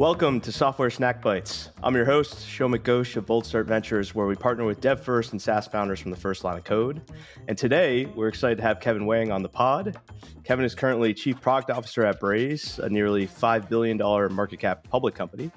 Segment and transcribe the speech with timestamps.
[0.00, 1.72] Welcome to Software Snack Bites.
[1.82, 5.32] I'm your host, Shomik Ghosh of Bold Start Ventures, where we partner with dev first
[5.32, 7.02] and SaaS founders from the first line of code.
[7.48, 9.98] And today, we're excited to have Kevin Wang on the pod.
[10.42, 13.98] Kevin is currently Chief Product Officer at Braze, a nearly $5 billion
[14.32, 15.50] market cap public company.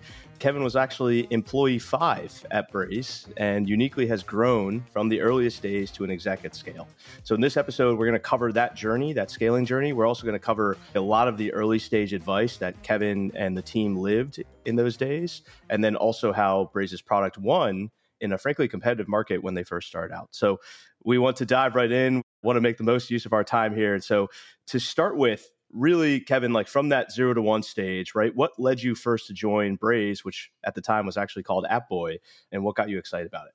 [0.44, 5.90] Kevin was actually employee five at Braze and uniquely has grown from the earliest days
[5.92, 6.86] to an exec at scale.
[7.24, 9.94] So, in this episode, we're going to cover that journey, that scaling journey.
[9.94, 13.56] We're also going to cover a lot of the early stage advice that Kevin and
[13.56, 18.38] the team lived in those days, and then also how Braze's product won in a
[18.38, 20.28] frankly competitive market when they first started out.
[20.32, 20.60] So,
[21.06, 23.74] we want to dive right in, want to make the most use of our time
[23.74, 23.94] here.
[23.94, 24.28] And so,
[24.68, 28.36] to start with, really, Kevin, like from that zero to one stage, right?
[28.36, 32.18] What led you first to join Braze, which at the time was actually called AppBoy,
[32.52, 33.54] and what got you excited about it?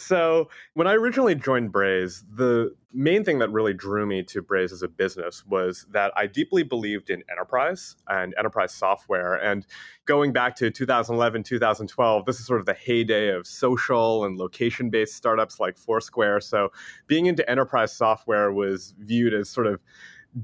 [0.00, 4.72] So, when I originally joined Braze, the main thing that really drew me to Braze
[4.72, 9.34] as a business was that I deeply believed in enterprise and enterprise software.
[9.34, 9.66] And
[10.04, 14.88] going back to 2011, 2012, this is sort of the heyday of social and location
[14.88, 16.40] based startups like Foursquare.
[16.40, 16.70] So,
[17.08, 19.80] being into enterprise software was viewed as sort of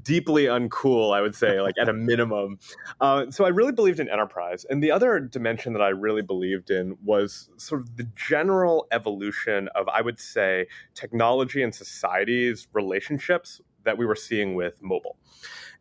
[0.01, 2.59] deeply uncool, I would say, like at a minimum.
[2.99, 4.65] Uh, so I really believed in enterprise.
[4.69, 9.69] And the other dimension that I really believed in was sort of the general evolution
[9.75, 15.17] of, I would say, technology and society's relationships that we were seeing with mobile.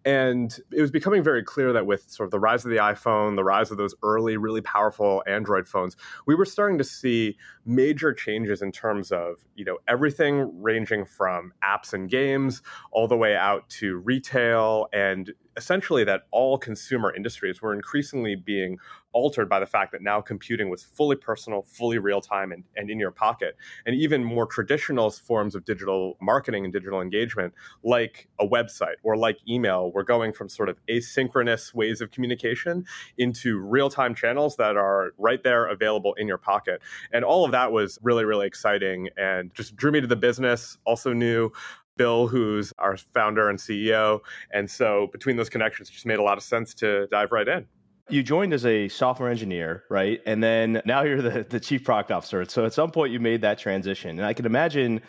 [0.05, 3.37] And it was becoming very clear that with sort of the rise of the iPhone,
[3.37, 8.13] the rise of those early, really powerful Android phones, we were starting to see major
[8.13, 12.61] changes in terms of, you know, everything ranging from apps and games
[12.93, 18.79] all the way out to retail and essentially that all consumer industries were increasingly being
[19.13, 22.91] altered by the fact that now computing was fully personal, fully real time, and, and
[22.91, 23.57] in your pocket.
[23.87, 29.17] And even more traditional forms of digital marketing and digital engagement, like a website or
[29.17, 32.85] like email, were going from sort of asynchronous ways of communication
[33.17, 36.83] into real time channels that are right there available in your pocket.
[37.13, 40.77] And all of that was really, really exciting and just drew me to the business.
[40.85, 41.51] Also knew
[41.97, 44.21] Bill, who's our founder and CEO.
[44.53, 47.67] And so between those connections, just made a lot of sense to dive right in.
[48.11, 50.21] You joined as a software engineer, right?
[50.27, 52.45] And then now you're the, the chief product officer.
[52.45, 54.11] So at some point you made that transition.
[54.11, 55.01] And I can imagine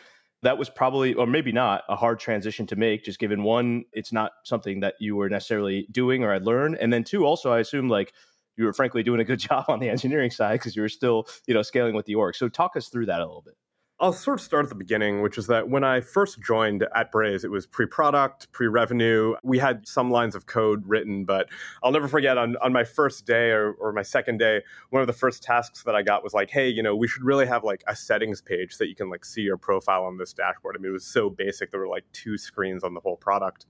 [0.46, 4.14] that was probably, or maybe not, a hard transition to make, just given one, it's
[4.14, 6.78] not something that you were necessarily doing or had learned.
[6.78, 8.14] And then two, also, I assume like
[8.56, 11.28] you were frankly doing a good job on the engineering side because you were still,
[11.48, 12.36] you know, scaling with the org.
[12.36, 13.56] So talk us through that a little bit.
[13.98, 17.14] I'll sort of start at the beginning, which is that when I first joined at
[17.14, 19.36] Braze, it was pre product, pre revenue.
[19.42, 21.48] We had some lines of code written, but
[21.82, 25.08] I'll never forget on, on my first day or, or my second day, one of
[25.08, 27.64] the first tasks that I got was like, hey, you know, we should really have
[27.64, 30.76] like a settings page so that you can like see your profile on this dashboard.
[30.78, 31.72] I mean, it was so basic.
[31.72, 33.66] There were like two screens on the whole product.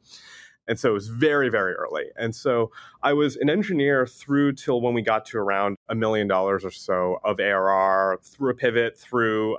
[0.68, 2.06] And so it was very, very early.
[2.18, 2.72] And so
[3.04, 6.72] I was an engineer through till when we got to around a million dollars or
[6.72, 9.58] so of ARR through a pivot, through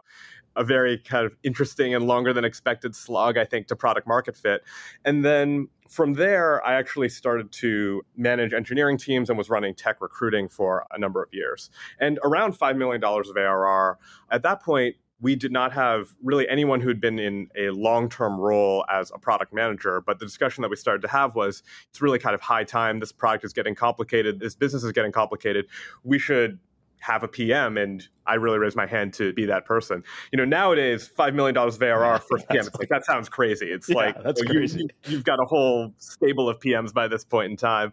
[0.57, 4.37] a very kind of interesting and longer than expected slog, I think, to product market
[4.37, 4.63] fit.
[5.05, 10.01] And then from there, I actually started to manage engineering teams and was running tech
[10.01, 11.71] recruiting for a number of years.
[12.01, 13.99] And around $5 million of ARR,
[14.31, 18.39] at that point, we did not have really anyone who'd been in a long term
[18.39, 20.03] role as a product manager.
[20.03, 22.99] But the discussion that we started to have was it's really kind of high time.
[22.99, 24.41] This product is getting complicated.
[24.41, 25.67] This business is getting complicated.
[26.05, 26.59] We should
[27.01, 30.03] have a PM and I really raise my hand to be that person.
[30.33, 33.67] You know, nowadays, $5 million of ARR for PM, it's like, that sounds crazy.
[33.67, 34.81] It's yeah, like, that's crazy.
[34.81, 37.93] You, you've got a whole stable of PMs by this point in time.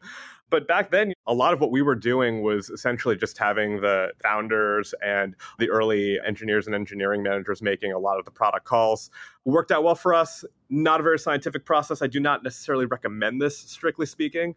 [0.54, 4.12] But back then, a lot of what we were doing was essentially just having the
[4.22, 9.10] founders and the early engineers and engineering managers making a lot of the product calls.
[9.48, 10.46] It worked out well for us.
[10.70, 12.04] Not a very scientific process.
[12.04, 14.54] I do not necessarily recommend this, strictly speaking,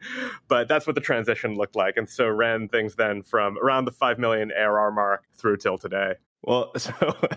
[0.48, 1.96] but that's what the transition looked like.
[1.96, 6.16] And so ran things then from around the 5 million ARR mark through till today.
[6.42, 6.92] Well, so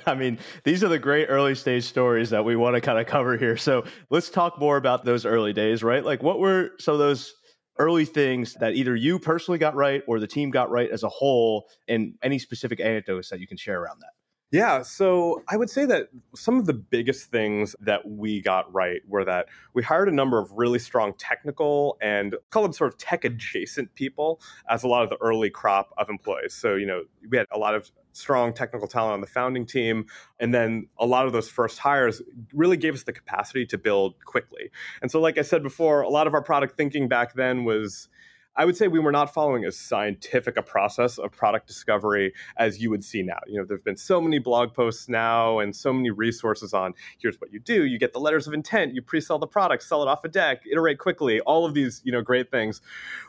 [0.05, 3.07] I mean, these are the great early stage stories that we want to kind of
[3.07, 3.55] cover here.
[3.55, 6.03] So let's talk more about those early days, right?
[6.03, 7.35] Like, what were some of those
[7.79, 11.09] early things that either you personally got right or the team got right as a
[11.09, 14.18] whole, and any specific anecdotes that you can share around that?
[14.51, 19.01] Yeah, so I would say that some of the biggest things that we got right
[19.07, 22.97] were that we hired a number of really strong technical and call them sort of
[22.97, 26.55] tech adjacent people as a lot of the early crop of employees.
[26.55, 30.07] So, you know, we had a lot of strong technical talent on the founding team.
[30.39, 32.19] And then a lot of those first hires
[32.51, 34.71] really gave us the capacity to build quickly.
[35.03, 38.09] And so, like I said before, a lot of our product thinking back then was
[38.55, 42.81] I would say we were not following as scientific a process of product discovery as
[42.81, 43.39] you would see now.
[43.47, 47.39] You know, there's been so many blog posts now and so many resources on here's
[47.39, 47.85] what you do.
[47.85, 50.63] You get the letters of intent, you pre-sell the product, sell it off a deck,
[50.69, 52.81] iterate quickly, all of these, you know, great things.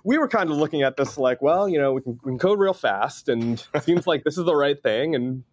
[0.05, 2.39] We were kind of looking at this like, well, you know, we can, we can
[2.39, 5.45] code real fast and it seems like this is the right thing and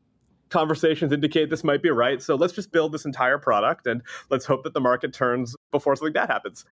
[0.50, 2.22] conversations indicate this might be right.
[2.22, 5.96] So let's just build this entire product and let's hope that the market turns before
[5.96, 6.66] something bad happens.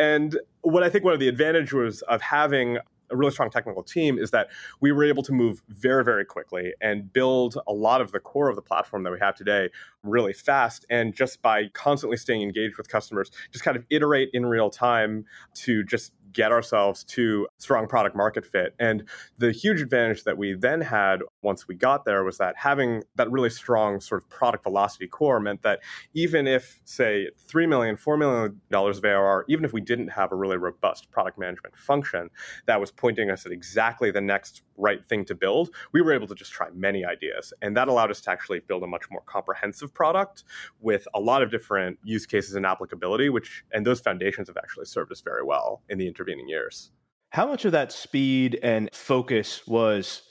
[0.00, 2.78] And what I think one of the advantages of having
[3.10, 4.48] a really strong technical team is that
[4.80, 8.48] we were able to move very, very quickly and build a lot of the core
[8.48, 9.68] of the platform that we have today
[10.02, 10.86] really fast.
[10.88, 15.26] And just by constantly staying engaged with customers, just kind of iterate in real time
[15.56, 18.74] to just get ourselves to strong product market fit.
[18.78, 19.04] And
[19.38, 23.30] the huge advantage that we then had once we got there was that having that
[23.30, 25.80] really strong sort of product velocity core meant that
[26.14, 30.36] even if, say, $3 million, $4 million of ARR, even if we didn't have a
[30.36, 32.30] really robust product management function
[32.66, 36.26] that was pointing us at exactly the next right thing to build, we were able
[36.26, 37.52] to just try many ideas.
[37.62, 40.44] And that allowed us to actually build a much more comprehensive product
[40.80, 44.86] with a lot of different use cases and applicability, which, and those foundations have actually
[44.86, 46.90] served us very well in the intervening years.
[47.30, 50.22] How much of that speed and focus was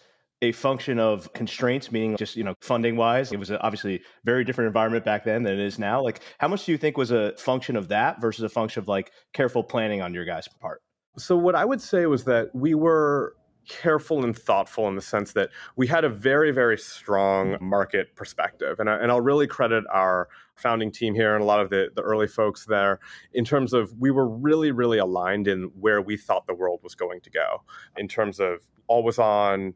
[0.42, 3.32] a function of constraints, meaning just you know funding wise?
[3.32, 6.02] It was obviously very different environment back then than it is now.
[6.02, 8.88] Like, how much do you think was a function of that versus a function of
[8.88, 10.82] like careful planning on your guys' part?
[11.18, 13.36] So what I would say was that we were
[13.68, 18.80] careful and thoughtful in the sense that we had a very, very strong market perspective.
[18.80, 20.28] And, I, and I'll really credit our
[20.60, 23.00] founding team here and a lot of the, the early folks there
[23.34, 26.96] in terms of we were really, really aligned in where we thought the world was
[26.96, 27.64] going to go
[27.98, 29.74] in terms of always on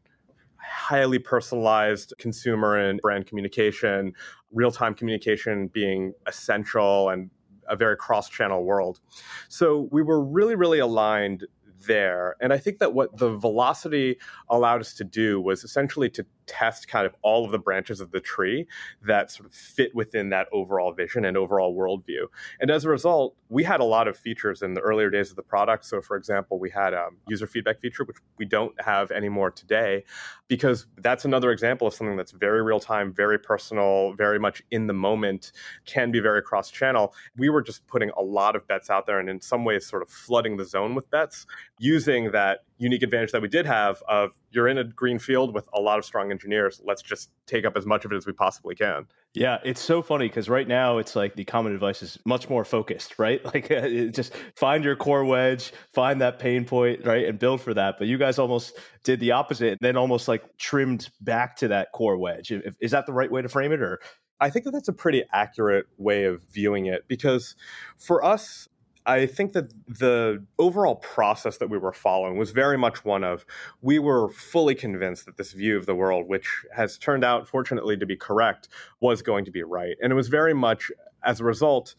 [0.58, 4.12] highly personalized consumer and brand communication,
[4.52, 7.30] real time communication being essential and
[7.68, 9.00] a very cross channel world.
[9.48, 11.46] So we were really, really aligned
[11.86, 12.36] there.
[12.40, 16.88] And I think that what the velocity allowed us to do was essentially to test
[16.88, 18.66] kind of all of the branches of the tree
[19.06, 22.26] that sort of fit within that overall vision and overall worldview.
[22.60, 25.36] And as a result, we had a lot of features in the earlier days of
[25.36, 25.84] the product.
[25.84, 30.04] So, for example, we had a user feedback feature, which we don't have anymore today,
[30.48, 34.86] because that's another example of something that's very real time, very personal, very much in
[34.86, 35.52] the moment,
[35.86, 37.14] can be very cross channel.
[37.36, 40.02] We were just putting a lot of bets out there and in some ways sort
[40.02, 41.46] of flooding the zone with bets
[41.78, 45.68] using that unique advantage that we did have of you're in a green field with
[45.72, 46.80] a lot of strong engineers.
[46.84, 49.06] Let's just take up as much of it as we possibly can.
[49.32, 52.64] Yeah, it's so funny because right now it's like the common advice is much more
[52.64, 53.40] focused, right?
[53.54, 57.72] Like uh, just find your core wedge, find that pain point, right, and build for
[57.74, 57.96] that.
[57.98, 61.92] But you guys almost did the opposite, and then almost like trimmed back to that
[61.92, 62.52] core wedge.
[62.80, 64.00] Is that the right way to frame it, or?
[64.40, 67.54] I think that that's a pretty accurate way of viewing it because
[67.96, 68.68] for us,
[69.06, 73.44] I think that the overall process that we were following was very much one of
[73.82, 77.96] we were fully convinced that this view of the world, which has turned out, fortunately,
[77.98, 78.68] to be correct,
[79.00, 79.96] was going to be right.
[80.02, 80.90] And it was very much
[81.22, 81.94] as a result,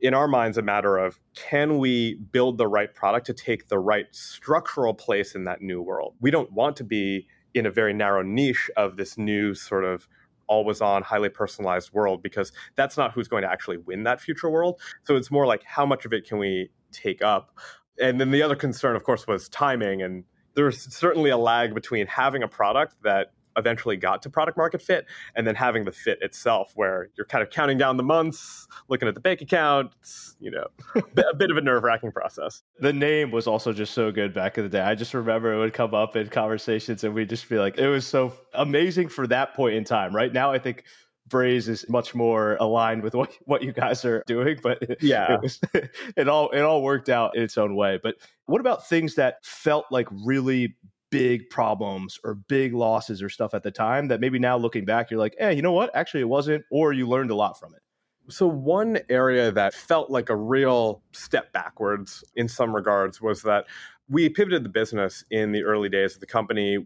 [0.00, 3.78] in our minds, a matter of can we build the right product to take the
[3.78, 6.14] right structural place in that new world?
[6.20, 10.08] We don't want to be in a very narrow niche of this new sort of
[10.46, 14.48] always on, highly personalized world because that's not who's going to actually win that future
[14.48, 14.80] world.
[15.04, 17.56] So it's more like how much of it can we take up?
[18.00, 20.02] And then the other concern, of course, was timing.
[20.02, 20.24] And
[20.54, 25.06] there's certainly a lag between having a product that eventually got to product market fit
[25.34, 29.08] and then having the fit itself where you're kind of counting down the months looking
[29.08, 32.62] at the bank account it's, you know a bit of a nerve-wracking process.
[32.78, 34.80] The name was also just so good back in the day.
[34.80, 37.88] I just remember it would come up in conversations and we'd just be like it
[37.88, 40.14] was so amazing for that point in time.
[40.14, 40.84] Right now i think
[41.26, 45.40] Braze is much more aligned with what, what you guys are doing, but yeah, it,
[45.40, 45.60] was,
[46.16, 47.98] it all it all worked out in its own way.
[48.02, 50.76] But what about things that felt like really
[51.14, 55.12] big problems or big losses or stuff at the time that maybe now looking back,
[55.12, 55.94] you're like, hey, you know what?
[55.94, 57.82] Actually, it wasn't, or you learned a lot from it.
[58.28, 63.66] So, one area that felt like a real step backwards in some regards was that
[64.08, 66.84] we pivoted the business in the early days of the company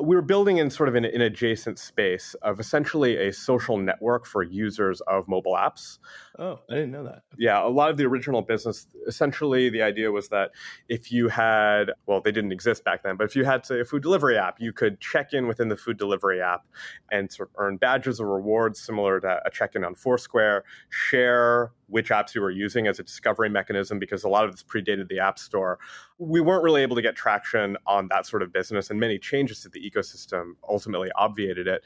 [0.00, 4.26] we were building in sort of an, an, adjacent space of essentially a social network
[4.26, 5.98] for users of mobile apps.
[6.36, 7.22] Oh, I didn't know that.
[7.38, 10.50] Yeah, a lot of the original business, essentially, the idea was that
[10.88, 13.84] if you had, well, they didn't exist back then, but if you had, say, a
[13.84, 16.66] food delivery app, you could check in within the food delivery app
[17.12, 21.70] and sort of earn badges or rewards similar to a check in on Foursquare, share
[21.86, 25.08] which apps you were using as a discovery mechanism because a lot of this predated
[25.08, 25.78] the App Store.
[26.18, 29.60] We weren't really able to get traction on that sort of business, and many changes
[29.60, 31.84] to the ecosystem ultimately obviated it.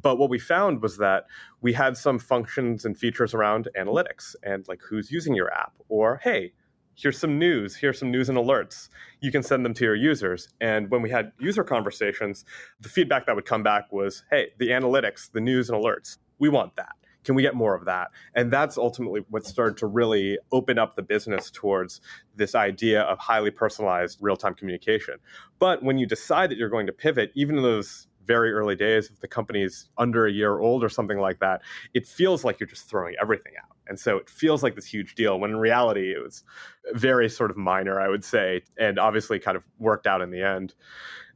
[0.00, 1.24] But what we found was that
[1.62, 6.20] we had some functions and features around analytics and like who's using your app, or
[6.22, 6.52] hey,
[6.94, 8.88] here's some news, here's some news and alerts.
[9.20, 10.48] You can send them to your users.
[10.60, 12.44] And when we had user conversations,
[12.80, 16.48] the feedback that would come back was, hey, the analytics, the news and alerts, we
[16.48, 16.96] want that.
[17.24, 18.08] Can we get more of that?
[18.34, 22.00] And that's ultimately what started to really open up the business towards
[22.34, 25.14] this idea of highly personalized real time communication.
[25.60, 29.20] But when you decide that you're going to pivot, even those very early days, if
[29.20, 31.62] the company is under a year old or something like that,
[31.94, 33.76] it feels like you're just throwing everything out.
[33.88, 36.44] And so it feels like this huge deal when in reality it was
[36.92, 40.42] very sort of minor, I would say, and obviously kind of worked out in the
[40.42, 40.74] end.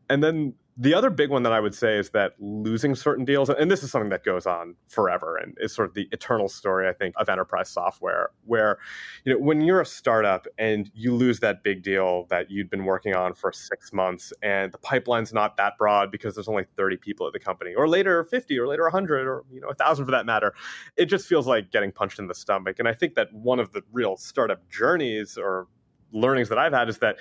[0.08, 3.48] And then the other big one that I would say is that losing certain deals,
[3.48, 6.86] and this is something that goes on forever and is sort of the eternal story,
[6.86, 8.78] I think, of enterprise software, where,
[9.24, 12.84] you know, when you're a startup and you lose that big deal that you'd been
[12.84, 16.98] working on for six months and the pipeline's not that broad because there's only 30
[16.98, 20.10] people at the company, or later 50, or later 100, or, you know, 1,000 for
[20.10, 20.54] that matter,
[20.98, 22.78] it just feels like getting punched in the stomach.
[22.78, 25.68] And I think that one of the real startup journeys or
[26.16, 27.16] learnings that I've had is that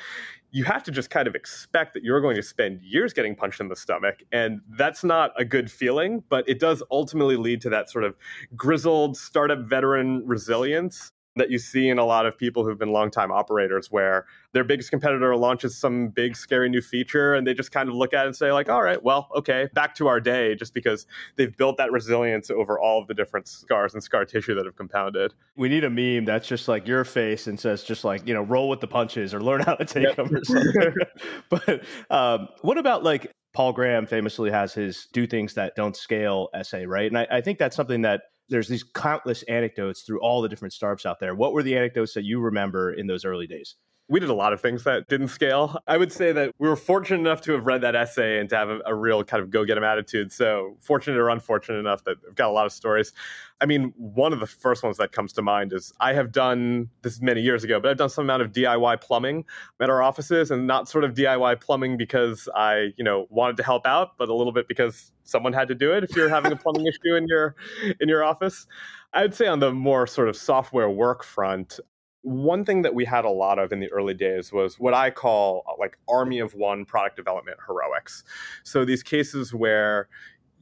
[0.52, 3.60] you have to just kind of expect that you're going to spend years getting punched
[3.60, 4.24] in the stomach.
[4.32, 8.16] And that's not a good feeling, but it does ultimately lead to that sort of
[8.56, 13.32] grizzled startup veteran resilience that you see in a lot of people who've been longtime
[13.32, 17.90] operators where their biggest competitor launches some big scary new feature and they just kind
[17.90, 20.56] of look at it and say like all right well okay back to our day
[20.56, 24.56] just because they've built that resilience over all of the different scars and scar tissue
[24.56, 25.34] that have compounded.
[25.56, 28.44] We need a meme that's just like your face and says just like you know
[28.44, 30.16] roll with the punches or learn how to take yep.
[30.16, 30.94] them or something.
[31.50, 36.50] But um, what about like paul graham famously has his do things that don't scale
[36.54, 37.08] essay right?
[37.08, 40.74] And I, I think that's something that there's these countless anecdotes through all the different
[40.74, 41.36] startups out there.
[41.36, 43.76] What were the anecdotes that you remember in those early days?
[44.08, 45.78] We did a lot of things that didn't scale.
[45.88, 48.56] I would say that we were fortunate enough to have read that essay and to
[48.56, 50.32] have a, a real kind of go get 'em attitude.
[50.32, 53.14] So, fortunate or unfortunate enough that I've got a lot of stories.
[53.62, 56.90] I mean, one of the first ones that comes to mind is I have done
[57.02, 59.46] this many years ago, but I've done some amount of DIY plumbing
[59.80, 63.64] at our offices and not sort of DIY plumbing because I, you know, wanted to
[63.64, 66.52] help out, but a little bit because someone had to do it if you're having
[66.52, 67.56] a plumbing issue in your
[68.00, 68.68] in your office.
[69.14, 71.80] I'd say on the more sort of software work front,
[72.26, 75.12] one thing that we had a lot of in the early days was what I
[75.12, 78.24] call uh, like army of one product development heroics.
[78.64, 80.10] So these cases where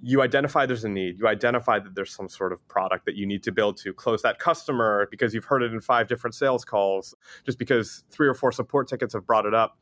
[0.06, 3.26] you identify there's a need you identify that there's some sort of product that you
[3.26, 6.66] need to build to close that customer because you've heard it in five different sales
[6.66, 7.16] calls
[7.46, 9.80] just because three or four support tickets have brought it up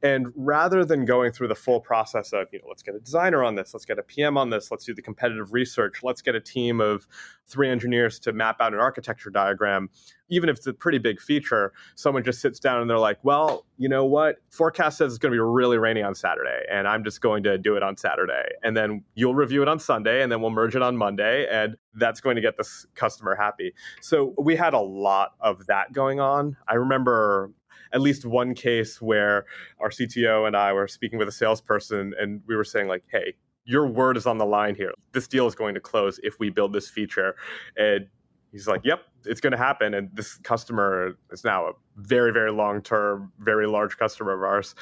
[0.00, 3.42] and rather than going through the full process of you know let's get a designer
[3.42, 6.36] on this let's get a pm on this let's do the competitive research let's get
[6.36, 7.08] a team of
[7.48, 9.90] three engineers to map out an architecture diagram
[10.28, 13.66] even if it's a pretty big feature, someone just sits down and they're like, well,
[13.76, 14.36] you know what?
[14.50, 17.58] Forecast says it's going to be really rainy on Saturday, and I'm just going to
[17.58, 18.44] do it on Saturday.
[18.62, 21.76] And then you'll review it on Sunday, and then we'll merge it on Monday, and
[21.94, 23.74] that's going to get this customer happy.
[24.00, 26.56] So we had a lot of that going on.
[26.68, 27.50] I remember
[27.92, 29.46] at least one case where
[29.80, 33.34] our CTO and I were speaking with a salesperson, and we were saying, like, hey,
[33.64, 34.92] your word is on the line here.
[35.12, 37.34] This deal is going to close if we build this feature.
[37.76, 38.06] And
[38.52, 42.52] he's like, "Yep, it's going to happen." And this customer is now a very, very
[42.52, 44.74] long term, very large customer of ours.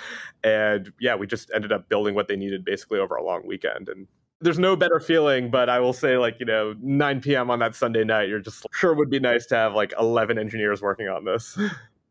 [0.45, 3.89] And yeah, we just ended up building what they needed basically over a long weekend.
[3.89, 4.07] And
[4.41, 7.51] there's no better feeling, but I will say, like you know, 9 p.m.
[7.51, 10.83] on that Sunday night, you're just sure would be nice to have like 11 engineers
[10.83, 11.59] working on this.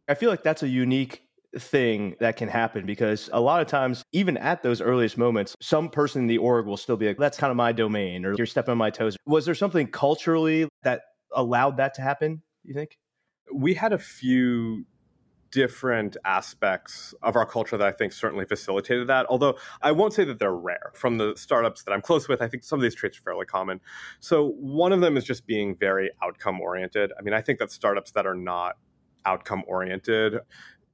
[0.08, 1.24] I feel like that's a unique
[1.58, 5.90] thing that can happen because a lot of times, even at those earliest moments, some
[5.90, 8.46] person in the org will still be like, that's kind of my domain or you're
[8.46, 9.18] stepping on my toes.
[9.26, 11.02] Was there something culturally that
[11.34, 12.98] allowed that to happen, you think?
[13.54, 14.86] We had a few
[15.52, 19.26] different aspects of our culture that I think certainly facilitated that.
[19.30, 20.92] Although I won't say that they're rare.
[20.96, 23.46] From the startups that I'm close with, I think some of these traits are fairly
[23.46, 23.82] common.
[24.20, 27.12] So one of them is just being very outcome oriented.
[27.20, 28.78] I mean, I think that startups that are not
[29.26, 30.40] outcome oriented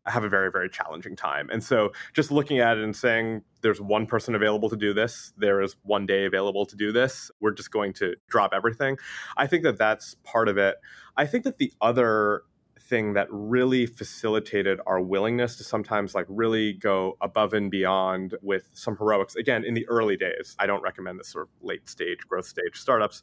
[0.08, 1.50] have a very very challenging time.
[1.50, 5.34] And so just looking at it and saying there's one person available to do this.
[5.38, 7.32] There is one day available to do this.
[7.40, 8.98] We're just going to drop everything.
[9.36, 10.76] I think that that's part of it.
[11.16, 12.44] I think that the other
[12.88, 18.70] thing that really facilitated our willingness to sometimes like really go above and beyond with
[18.74, 22.20] some heroics again in the early days i don't recommend this sort of late stage
[22.30, 23.22] growth stage startups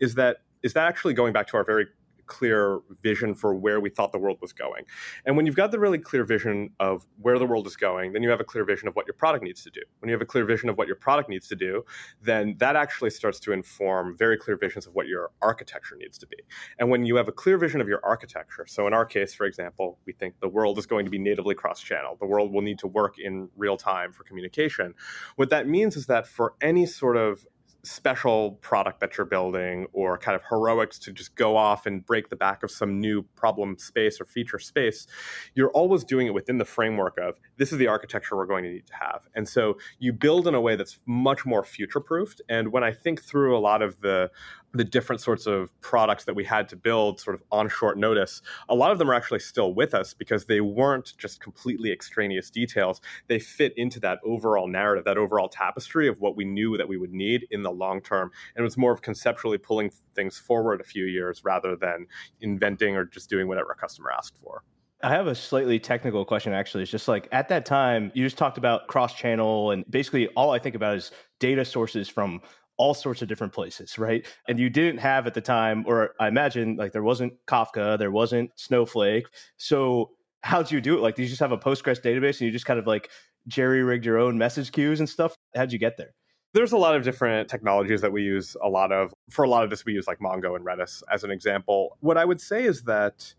[0.00, 1.86] is that is that actually going back to our very
[2.26, 4.84] clear vision for where we thought the world was going.
[5.24, 8.22] And when you've got the really clear vision of where the world is going, then
[8.22, 9.80] you have a clear vision of what your product needs to do.
[10.00, 11.84] When you have a clear vision of what your product needs to do,
[12.22, 16.26] then that actually starts to inform very clear visions of what your architecture needs to
[16.26, 16.36] be.
[16.78, 19.46] And when you have a clear vision of your architecture, so in our case, for
[19.46, 22.62] example, we think the world is going to be natively cross channel, the world will
[22.62, 24.94] need to work in real time for communication.
[25.36, 27.46] What that means is that for any sort of
[27.86, 32.28] special product that you're building or kind of heroics to just go off and break
[32.28, 35.06] the back of some new problem space or feature space,
[35.54, 38.70] you're always doing it within the framework of this is the architecture we're going to
[38.70, 39.20] need to have.
[39.34, 42.42] And so you build in a way that's much more future proofed.
[42.48, 44.30] And when I think through a lot of the
[44.72, 48.42] the different sorts of products that we had to build sort of on short notice,
[48.68, 52.50] a lot of them are actually still with us because they weren't just completely extraneous
[52.50, 53.00] details.
[53.28, 56.96] They fit into that overall narrative, that overall tapestry of what we knew that we
[56.96, 58.30] would need in the long term.
[58.54, 62.06] And it was more of conceptually pulling things forward a few years rather than
[62.40, 64.62] inventing or just doing whatever a customer asked for.
[65.02, 66.82] I have a slightly technical question actually.
[66.82, 70.52] It's just like at that time, you just talked about cross channel, and basically all
[70.52, 72.40] I think about is data sources from
[72.78, 74.26] all sorts of different places, right?
[74.48, 78.10] And you didn't have at the time, or I imagine like there wasn't Kafka, there
[78.10, 79.26] wasn't Snowflake.
[79.56, 80.10] So
[80.42, 81.00] how'd you do it?
[81.00, 83.10] Like, did you just have a Postgres database and you just kind of like
[83.48, 85.34] jerry rigged your own message queues and stuff?
[85.54, 86.14] How'd you get there?
[86.52, 89.12] There's a lot of different technologies that we use a lot of.
[89.30, 91.98] For a lot of this, we use like Mongo and Redis as an example.
[92.00, 93.34] What I would say is that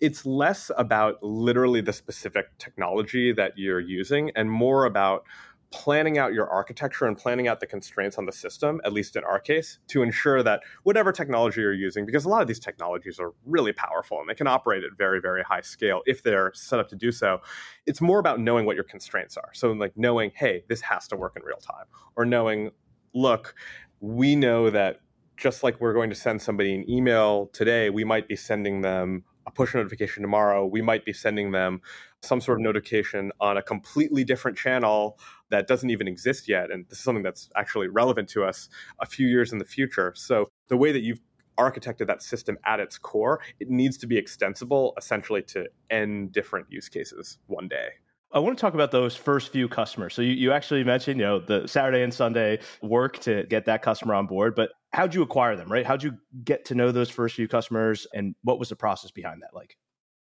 [0.00, 5.24] it's less about literally the specific technology that you're using and more about
[5.70, 9.24] planning out your architecture and planning out the constraints on the system, at least in
[9.24, 13.20] our case, to ensure that whatever technology you're using, because a lot of these technologies
[13.20, 16.78] are really powerful and they can operate at very, very high scale if they're set
[16.78, 17.38] up to do so,
[17.86, 19.50] it's more about knowing what your constraints are.
[19.52, 21.84] So, like knowing, hey, this has to work in real time,
[22.16, 22.70] or knowing,
[23.14, 23.54] look,
[24.00, 25.00] we know that
[25.36, 29.24] just like we're going to send somebody an email today, we might be sending them
[29.46, 30.66] a push notification tomorrow.
[30.66, 31.80] We might be sending them
[32.22, 35.18] some sort of notification on a completely different channel
[35.50, 36.70] that doesn't even exist yet.
[36.70, 38.68] And this is something that's actually relevant to us
[39.00, 40.12] a few years in the future.
[40.16, 41.20] So the way that you've
[41.58, 46.66] architected that system at its core, it needs to be extensible essentially to n different
[46.70, 47.88] use cases one day.
[48.30, 50.12] I want to talk about those first few customers.
[50.12, 53.80] So you, you actually mentioned, you know, the Saturday and Sunday work to get that
[53.80, 55.86] customer on board, but how'd you acquire them, right?
[55.86, 56.12] How'd you
[56.44, 59.78] get to know those first few customers and what was the process behind that like?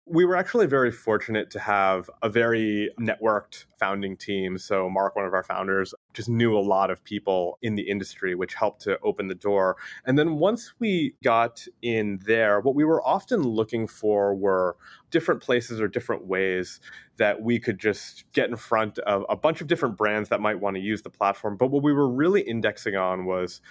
[0.07, 4.57] We were actually very fortunate to have a very networked founding team.
[4.57, 8.33] So, Mark, one of our founders, just knew a lot of people in the industry,
[8.33, 9.77] which helped to open the door.
[10.05, 14.75] And then once we got in there, what we were often looking for were
[15.11, 16.79] different places or different ways
[17.17, 20.59] that we could just get in front of a bunch of different brands that might
[20.59, 21.57] want to use the platform.
[21.57, 23.61] But what we were really indexing on was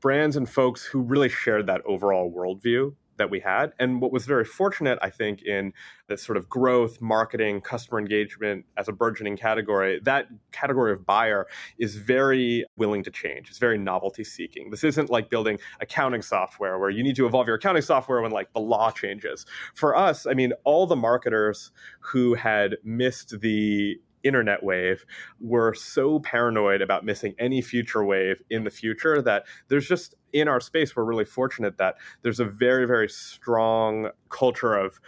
[0.00, 3.72] brands and folks who really shared that overall worldview that we had.
[3.78, 5.72] And what was very fortunate, I think, in
[6.08, 11.46] this sort of growth, marketing, customer engagement as a burgeoning category, that category of buyer
[11.78, 13.48] is very willing to change.
[13.48, 14.70] It's very novelty seeking.
[14.70, 18.32] This isn't like building accounting software where you need to evolve your accounting software when
[18.32, 19.44] like the law changes.
[19.74, 25.04] For us, I mean, all the marketers who had missed the internet wave
[25.40, 30.48] were so paranoid about missing any future wave in the future that there's just in
[30.48, 35.00] our space we're really fortunate that there's a very very strong culture of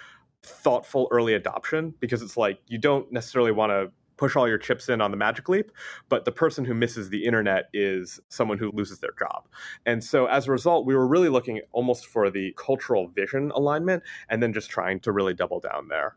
[0.42, 4.88] thoughtful early adoption because it's like you don't necessarily want to push all your chips
[4.88, 5.72] in on the magic leap
[6.08, 9.48] but the person who misses the internet is someone who loses their job.
[9.86, 14.02] And so as a result we were really looking almost for the cultural vision alignment
[14.28, 16.16] and then just trying to really double down there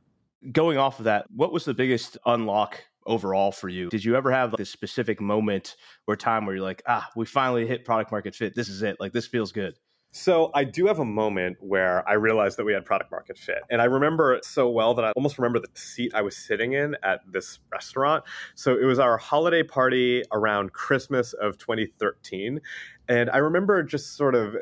[0.51, 3.89] going off of that, what was the biggest unlock overall for you?
[3.89, 5.75] Did you ever have this specific moment
[6.07, 8.55] or time where you're like, ah, we finally hit product market fit.
[8.55, 8.97] This is it.
[8.99, 9.75] Like this feels good.
[10.17, 13.59] So I do have a moment where I realized that we had product market fit.
[13.69, 16.71] And I remember it so well that I almost remember the seat I was sitting
[16.71, 18.23] in at this restaurant.
[18.55, 22.61] So it was our holiday party around Christmas of 2013.
[23.09, 24.55] And I remember just sort of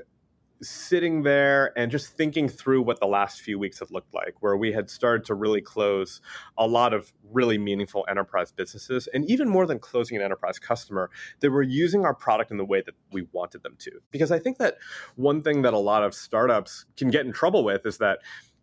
[0.69, 4.58] sitting there and just thinking through what the last few weeks have looked like, where
[4.58, 6.21] we had started to really close
[6.58, 9.08] a lot of really meaningful enterprise businesses.
[9.13, 12.65] And even more than closing an enterprise customer, they were using our product in the
[12.65, 13.91] way that we wanted them to.
[14.12, 14.78] Because I think that
[15.15, 18.19] one thing that a lot of startups can get in trouble with is that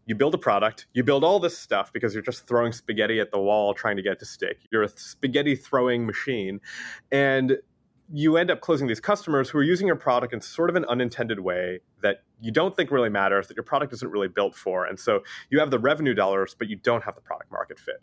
[0.06, 3.30] you build a product, you build all this stuff because you're just throwing spaghetti at
[3.30, 4.58] the wall trying to get to stick.
[4.72, 6.60] You're a spaghetti throwing machine.
[7.12, 7.58] And
[8.12, 10.84] you end up closing these customers who are using your product in sort of an
[10.86, 14.86] unintended way that you don't think really matters, that your product isn't really built for.
[14.86, 17.96] And so you have the revenue dollars, but you don't have the product market fit.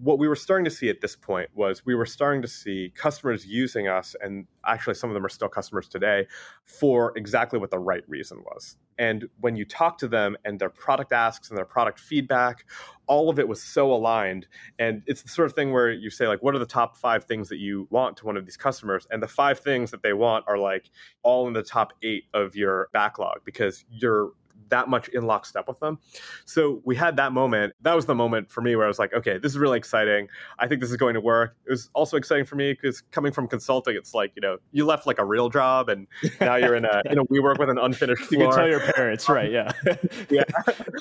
[0.00, 2.92] What we were starting to see at this point was we were starting to see
[2.94, 6.28] customers using us, and actually some of them are still customers today,
[6.64, 8.76] for exactly what the right reason was.
[8.96, 12.66] And when you talk to them and their product asks and their product feedback,
[13.06, 14.46] all of it was so aligned.
[14.78, 17.24] And it's the sort of thing where you say, like, what are the top five
[17.24, 19.08] things that you want to one of these customers?
[19.10, 20.90] And the five things that they want are like
[21.22, 24.32] all in the top eight of your backlog because you're
[24.70, 25.98] that much in lockstep with them.
[26.46, 27.74] So we had that moment.
[27.82, 30.28] That was the moment for me where I was like, okay, this is really exciting.
[30.58, 31.56] I think this is going to work.
[31.66, 34.86] It was also exciting for me because coming from consulting, it's like, you know, you
[34.86, 36.06] left like a real job and
[36.40, 38.42] now you're in a, you know, WeWork with an unfinished floor.
[38.42, 39.50] You can tell your parents, right?
[39.50, 39.72] Yeah.
[40.30, 40.44] yeah.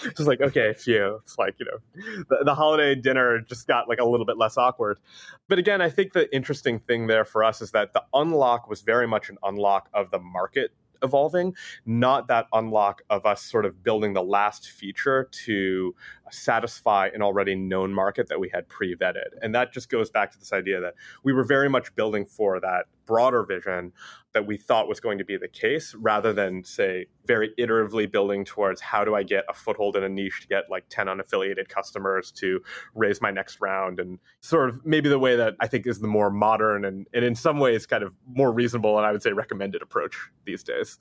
[0.01, 1.19] Just like, okay, phew.
[1.23, 4.57] It's like, you know, the, the holiday dinner just got like a little bit less
[4.57, 4.99] awkward.
[5.47, 8.81] But again, I think the interesting thing there for us is that the unlock was
[8.81, 10.71] very much an unlock of the market
[11.03, 15.95] evolving, not that unlock of us sort of building the last feature to
[16.31, 19.29] satisfy an already known market that we had pre vetted.
[19.41, 22.59] And that just goes back to this idea that we were very much building for
[22.59, 23.91] that broader vision
[24.33, 28.45] that we thought was going to be the case rather than, say, very iteratively building
[28.45, 31.67] towards how do I get a foothold in a niche to get like 10 unaffiliated
[31.67, 32.61] customers to
[32.93, 36.07] raise my next round and sort of maybe the way that I think is the
[36.07, 39.31] more modern and, and in some ways kind of more reasonable and I would say
[39.31, 40.15] recommended approach
[40.45, 40.99] these days.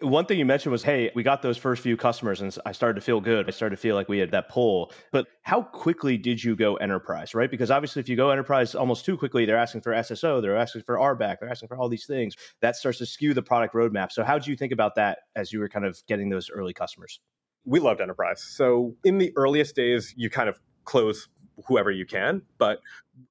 [0.00, 2.94] One thing you mentioned was, hey, we got those first few customers and I started
[2.94, 3.46] to feel good.
[3.46, 4.92] I started to feel like we had that pull.
[5.12, 7.50] But how quickly did you go enterprise, right?
[7.50, 10.82] Because obviously, if you go enterprise almost too quickly, they're asking for SSO, they're asking
[10.82, 12.34] for RBAC, they're asking for all these things.
[12.60, 14.10] That starts to skew the product roadmap.
[14.12, 16.72] So, how did you think about that as you were kind of getting those early
[16.72, 17.20] customers?
[17.64, 18.42] We loved enterprise.
[18.42, 21.28] So, in the earliest days, you kind of close
[21.66, 22.42] whoever you can.
[22.58, 22.80] But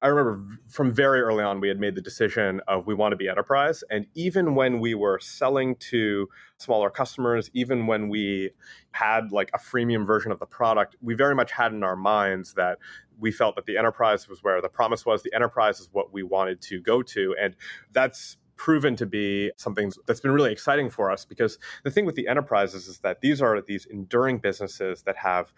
[0.02, 3.16] I remember from very early on, we had made the decision of we want to
[3.16, 3.82] be enterprise.
[3.90, 8.50] And even when we were selling to smaller customers, even when we
[8.92, 12.54] had like a freemium version of the product, we very much had in our minds
[12.54, 12.78] that
[13.18, 15.22] we felt that the enterprise was where the promise was.
[15.22, 17.34] The enterprise is what we wanted to go to.
[17.40, 17.54] And
[17.92, 22.14] that's proven to be something that's been really exciting for us because the thing with
[22.14, 25.50] the enterprises is that these are these enduring businesses that have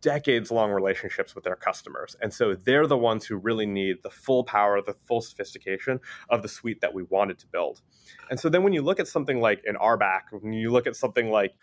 [0.00, 2.14] decades long relationships with their customers.
[2.22, 5.98] And so they're the ones who really need the full power, the full sophistication
[6.30, 7.82] of the suite that we wanted to build.
[8.30, 10.94] And so then when you look at something like an RBAC, when you look at
[10.94, 11.54] something like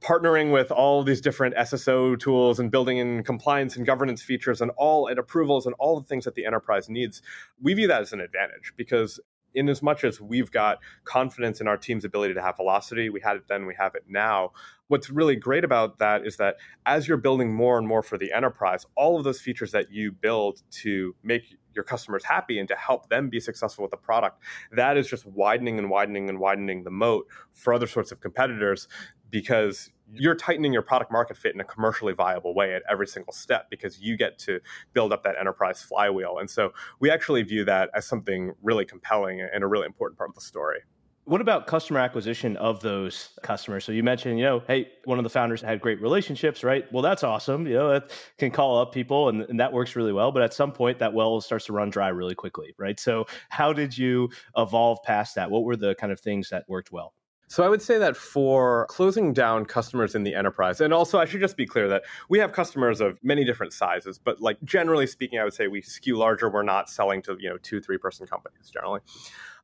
[0.00, 4.70] partnering with all these different SSO tools and building in compliance and governance features and
[4.76, 7.20] all and approvals and all the things that the enterprise needs,
[7.60, 9.18] we view that as an advantage because
[9.54, 13.20] in as much as we've got confidence in our team's ability to have velocity, we
[13.20, 14.52] had it then, we have it now.
[14.88, 18.32] What's really great about that is that as you're building more and more for the
[18.32, 22.76] enterprise, all of those features that you build to make your customers happy and to
[22.76, 26.84] help them be successful with the product, that is just widening and widening and widening
[26.84, 28.88] the moat for other sorts of competitors
[29.34, 33.32] because you're tightening your product market fit in a commercially viable way at every single
[33.32, 34.60] step because you get to
[34.92, 36.38] build up that enterprise flywheel.
[36.38, 40.30] And so we actually view that as something really compelling and a really important part
[40.30, 40.82] of the story.
[41.24, 43.84] What about customer acquisition of those customers?
[43.84, 46.84] So you mentioned, you know, hey, one of the founders had great relationships, right?
[46.92, 47.66] Well, that's awesome.
[47.66, 50.30] You know, that can call up people and, and that works really well.
[50.30, 53.00] But at some point, that well starts to run dry really quickly, right?
[53.00, 55.50] So how did you evolve past that?
[55.50, 57.14] What were the kind of things that worked well?
[57.48, 61.24] So I would say that for closing down customers in the enterprise, and also I
[61.24, 65.06] should just be clear that we have customers of many different sizes, but like generally
[65.06, 66.48] speaking, I would say we skew larger.
[66.48, 69.00] We're not selling to you know two, three person companies generally.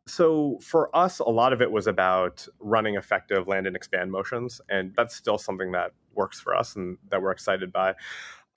[0.07, 4.61] So for us, a lot of it was about running effective land and expand motions,
[4.69, 7.95] and that's still something that works for us and that we're excited by.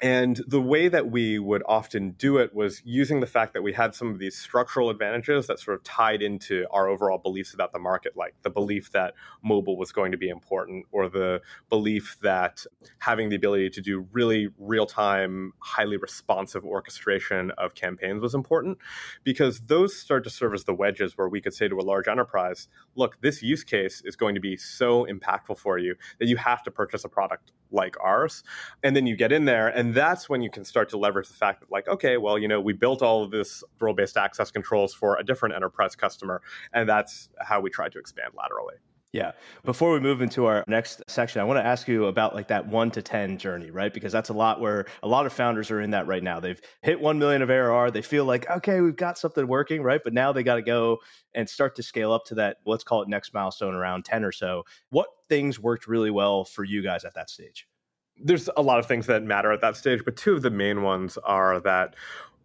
[0.04, 3.72] And the way that we would often do it was using the fact that we
[3.72, 7.72] had some of these structural advantages that sort of tied into our overall beliefs about
[7.72, 11.40] the market, like the belief that mobile was going to be important, or the
[11.70, 12.66] belief that
[13.00, 18.80] having the ability to do really real time, highly responsive orchestration of campaigns was important,
[19.24, 22.10] because those start to serve as the wedges where we could say to a large
[22.10, 26.36] enterprise, look, this use case is going to be so impactful for you that you
[26.36, 28.44] have to purchase a product like ours.
[28.84, 31.34] And then you get in there and that's when you can start to leverage the
[31.34, 34.52] fact that like okay well you know we built all of this role based access
[34.52, 36.42] controls for a different enterprise customer
[36.74, 38.76] and that's how we try to expand laterally
[39.14, 39.32] yeah.
[39.64, 42.68] Before we move into our next section, I want to ask you about like that
[42.68, 43.94] one to 10 journey, right?
[43.94, 46.40] Because that's a lot where a lot of founders are in that right now.
[46.40, 47.92] They've hit 1 million of ARR.
[47.92, 50.02] They feel like, okay, we've got something working, right?
[50.04, 50.98] But now they got to go
[51.36, 54.32] and start to scale up to that, let's call it next milestone around 10 or
[54.32, 54.64] so.
[54.90, 57.68] What things worked really well for you guys at that stage?
[58.16, 60.84] there's a lot of things that matter at that stage, but two of the main
[60.84, 61.96] ones are that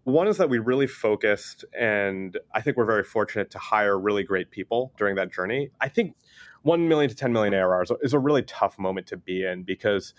[0.05, 4.25] one is that we really focused, and I think we're very fortunate to hire really
[4.25, 5.71] great people during that journey.
[5.83, 6.17] I think
[6.63, 10.15] 1 million to 10 million ARR is a really tough moment to be in because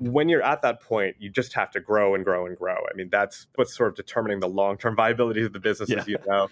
[0.00, 2.74] when you're at that point, you just have to grow and grow and grow.
[2.74, 6.00] I mean, that's what's sort of determining the long term viability of the business, yeah.
[6.00, 6.48] as you know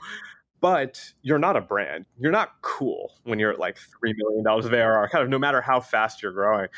[0.63, 2.07] but you're not a brand.
[2.21, 5.61] You're not cool when you're at like $3 million of ARR, kind of no matter
[5.61, 6.69] how fast you're growing.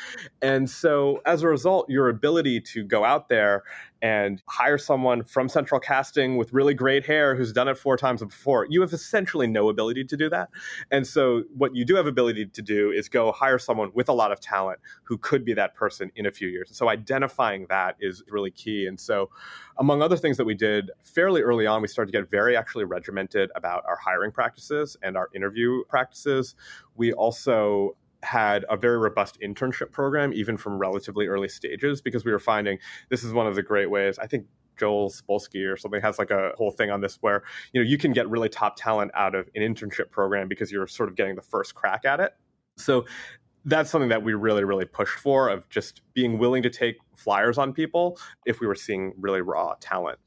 [0.41, 3.63] And so as a result, your ability to go out there
[4.01, 8.21] and hire someone from central casting with really great hair who's done it four times
[8.21, 10.49] before, you have essentially no ability to do that.
[10.91, 14.13] And so, what you do have ability to do is go hire someone with a
[14.13, 16.69] lot of talent who could be that person in a few years.
[16.73, 18.85] So, identifying that is really key.
[18.85, 19.29] And so,
[19.77, 22.85] among other things that we did fairly early on, we started to get very actually
[22.85, 26.55] regimented about our hiring practices and our interview practices.
[26.95, 32.31] We also had a very robust internship program, even from relatively early stages, because we
[32.31, 34.19] were finding this is one of the great ways.
[34.19, 37.81] I think Joel Spolsky or something has like a whole thing on this where you
[37.81, 41.09] know you can get really top talent out of an internship program because you're sort
[41.09, 42.33] of getting the first crack at it.
[42.77, 43.05] So
[43.63, 47.57] that's something that we really really pushed for of just being willing to take flyers
[47.57, 50.19] on people if we were seeing really raw talent.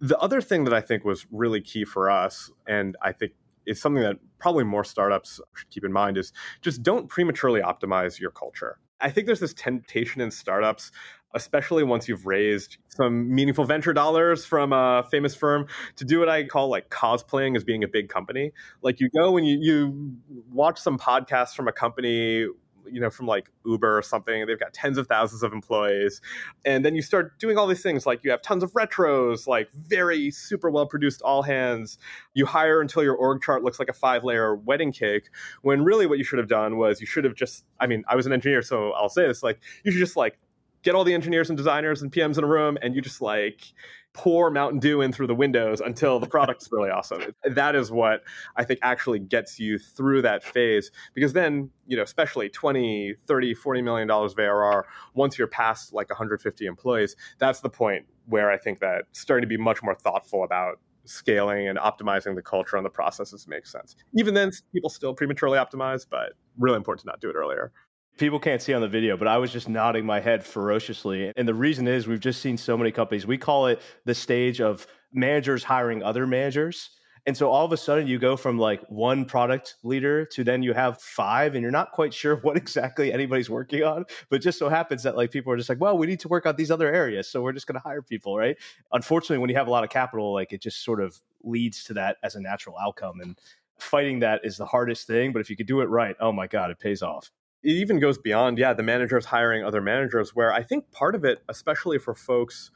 [0.00, 3.32] The other thing that I think was really key for us, and I think
[3.66, 8.18] is something that probably more startups should keep in mind is just don't prematurely optimize
[8.18, 8.78] your culture.
[9.00, 10.90] I think there's this temptation in startups,
[11.34, 16.28] especially once you've raised some meaningful venture dollars from a famous firm, to do what
[16.28, 18.52] I call like cosplaying as being a big company.
[18.82, 20.16] Like you go and you, you
[20.50, 22.46] watch some podcasts from a company
[22.90, 24.46] you know, from like Uber or something.
[24.46, 26.20] They've got tens of thousands of employees.
[26.64, 29.68] And then you start doing all these things like you have tons of retros, like
[29.72, 31.98] very super well produced all hands.
[32.34, 35.28] You hire until your org chart looks like a five layer wedding cake.
[35.62, 38.16] When really what you should have done was you should have just, I mean, I
[38.16, 40.38] was an engineer, so I'll say this like, you should just like
[40.82, 43.72] get all the engineers and designers and PMs in a room and you just like
[44.14, 47.34] pour Mountain Dew in through the windows until the product's really awesome.
[47.44, 48.22] That is what
[48.56, 53.54] I think actually gets you through that phase because then, you know, especially 20, 30,
[53.54, 58.50] 40 million dollars of ARR, once you're past like 150 employees, that's the point where
[58.50, 62.76] I think that starting to be much more thoughtful about scaling and optimizing the culture
[62.76, 63.96] and the processes makes sense.
[64.16, 67.72] Even then, people still prematurely optimize, but really important to not do it earlier.
[68.16, 71.32] People can't see on the video, but I was just nodding my head ferociously.
[71.36, 73.26] And the reason is we've just seen so many companies.
[73.26, 76.90] We call it the stage of managers hiring other managers.
[77.26, 80.62] And so all of a sudden you go from like one product leader to then
[80.62, 84.04] you have five and you're not quite sure what exactly anybody's working on.
[84.28, 86.46] But just so happens that like people are just like, well, we need to work
[86.46, 87.28] on these other areas.
[87.28, 88.56] So we're just going to hire people, right?
[88.92, 91.94] Unfortunately, when you have a lot of capital, like it just sort of leads to
[91.94, 93.20] that as a natural outcome.
[93.20, 93.36] And
[93.78, 95.32] fighting that is the hardest thing.
[95.32, 97.32] But if you could do it right, oh my God, it pays off
[97.64, 101.24] it even goes beyond, yeah, the managers hiring other managers, where I think part of
[101.24, 102.70] it, especially for folks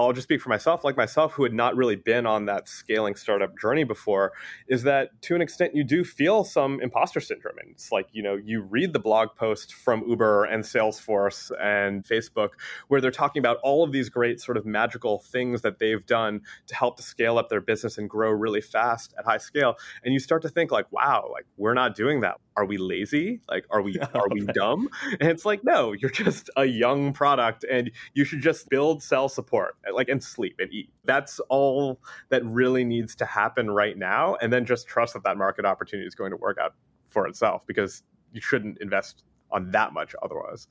[0.00, 3.14] I'll just speak for myself, like myself, who had not really been on that scaling
[3.14, 4.32] startup journey before,
[4.66, 7.58] is that to an extent you do feel some imposter syndrome.
[7.58, 12.04] And it's like, you know, you read the blog post from Uber and Salesforce and
[12.04, 12.50] Facebook
[12.88, 16.40] where they're talking about all of these great sort of magical things that they've done
[16.68, 19.76] to help to scale up their business and grow really fast at high scale.
[20.04, 22.36] And you start to think like, wow, like we're not doing that.
[22.56, 23.40] Are we lazy?
[23.48, 24.88] Like, are we are we dumb?
[25.20, 29.28] And it's like, no, you're just a young product and you should just build, sell,
[29.28, 30.90] support like and sleep and eat.
[31.04, 35.36] That's all that really needs to happen right now, and then just trust that that
[35.36, 36.74] market opportunity is going to work out
[37.08, 40.68] for itself because you shouldn't invest on that much otherwise.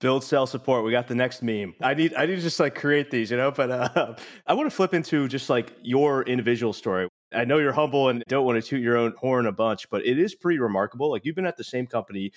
[0.00, 0.84] Build, sell, support.
[0.84, 1.74] We got the next meme.
[1.80, 3.50] I need, I need to just like create these, you know.
[3.50, 4.14] But uh,
[4.46, 7.08] I want to flip into just like your individual story.
[7.32, 10.04] I know you're humble and don't want to toot your own horn a bunch, but
[10.06, 11.10] it is pretty remarkable.
[11.10, 12.30] Like you've been at the same company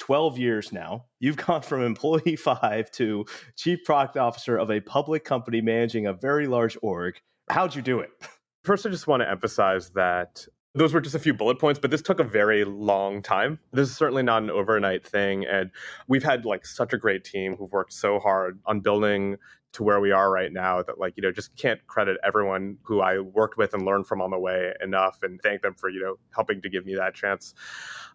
[0.00, 1.04] 12 years now.
[1.20, 3.24] You've gone from employee five to
[3.56, 7.20] chief product officer of a public company managing a very large org.
[7.48, 8.10] How'd you do it?
[8.64, 11.90] First, I just want to emphasize that those were just a few bullet points, but
[11.90, 13.58] this took a very long time.
[13.72, 15.44] This is certainly not an overnight thing.
[15.46, 15.70] And
[16.06, 19.36] we've had like such a great team who've worked so hard on building
[19.72, 23.00] to where we are right now that like, you know, just can't credit everyone who
[23.00, 26.00] I worked with and learned from on the way enough and thank them for, you
[26.00, 27.54] know, helping to give me that chance.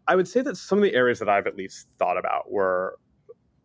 [0.08, 3.00] I would say that some of the areas that I've at least thought about were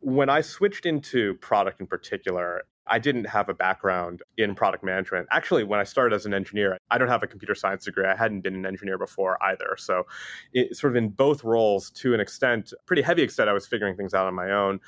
[0.00, 5.28] when I switched into product in particular, I didn't have a background in product management.
[5.30, 8.04] Actually, when I started as an engineer, I don't have a computer science degree.
[8.04, 9.76] I hadn't been an engineer before either.
[9.78, 10.04] So,
[10.52, 13.96] it, sort of in both roles, to an extent, pretty heavy extent, I was figuring
[13.96, 14.80] things out on my own.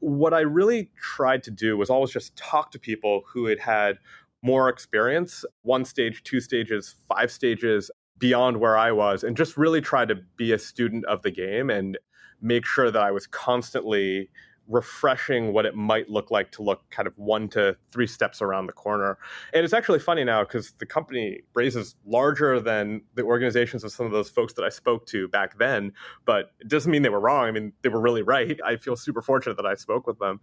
[0.00, 3.98] What I really tried to do was always just talk to people who had had
[4.42, 9.80] more experience one stage, two stages, five stages beyond where I was, and just really
[9.80, 11.98] try to be a student of the game and
[12.42, 14.28] make sure that I was constantly
[14.68, 18.66] refreshing what it might look like to look kind of one to three steps around
[18.66, 19.18] the corner.
[19.52, 24.06] And it's actually funny now because the company is larger than the organizations of some
[24.06, 25.92] of those folks that I spoke to back then,
[26.24, 27.46] but it doesn't mean they were wrong.
[27.46, 28.58] I mean, they were really right.
[28.64, 30.40] I feel super fortunate that I spoke with them.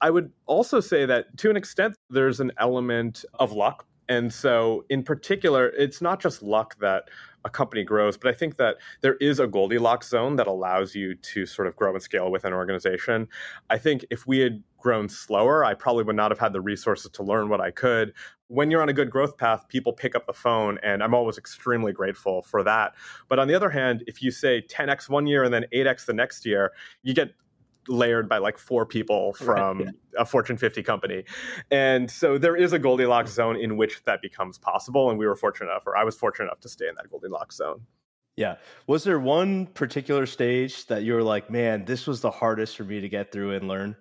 [0.00, 4.84] I would also say that to an extent, there's an element of luck and so,
[4.90, 7.04] in particular, it's not just luck that
[7.44, 11.14] a company grows, but I think that there is a Goldilocks zone that allows you
[11.14, 13.28] to sort of grow and scale with an organization.
[13.68, 17.10] I think if we had grown slower, I probably would not have had the resources
[17.12, 18.12] to learn what I could.
[18.48, 21.38] When you're on a good growth path, people pick up the phone, and I'm always
[21.38, 22.94] extremely grateful for that.
[23.28, 26.14] But on the other hand, if you say 10x one year and then 8x the
[26.14, 26.72] next year,
[27.02, 27.32] you get
[27.88, 29.90] layered by like four people from yeah.
[30.18, 31.24] a Fortune 50 company.
[31.70, 35.10] And so there is a Goldilocks zone in which that becomes possible.
[35.10, 37.56] And we were fortunate enough, or I was fortunate enough to stay in that Goldilocks
[37.56, 37.82] zone.
[38.36, 38.56] Yeah.
[38.86, 42.84] Was there one particular stage that you were like, man, this was the hardest for
[42.84, 43.96] me to get through and learn?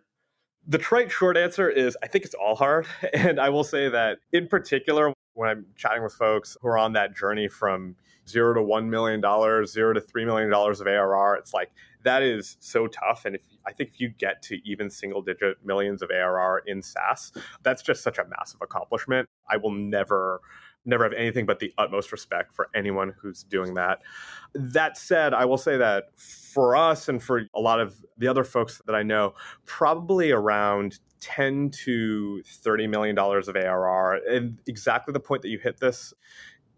[0.67, 2.85] The trite short answer is I think it's all hard.
[3.13, 6.93] And I will say that in particular, when I'm chatting with folks who are on
[6.93, 7.95] that journey from
[8.27, 9.21] zero to $1 million,
[9.65, 11.71] zero to $3 million of ARR, it's like
[12.03, 13.25] that is so tough.
[13.25, 16.81] And if I think if you get to even single digit millions of ARR in
[16.81, 17.31] SaaS,
[17.63, 19.27] that's just such a massive accomplishment.
[19.49, 20.41] I will never
[20.85, 23.99] never have anything but the utmost respect for anyone who's doing that.
[24.53, 28.43] That said, I will say that for us and for a lot of the other
[28.43, 29.35] folks that I know,
[29.65, 35.59] probably around 10 to 30 million dollars of ARR and exactly the point that you
[35.59, 36.13] hit this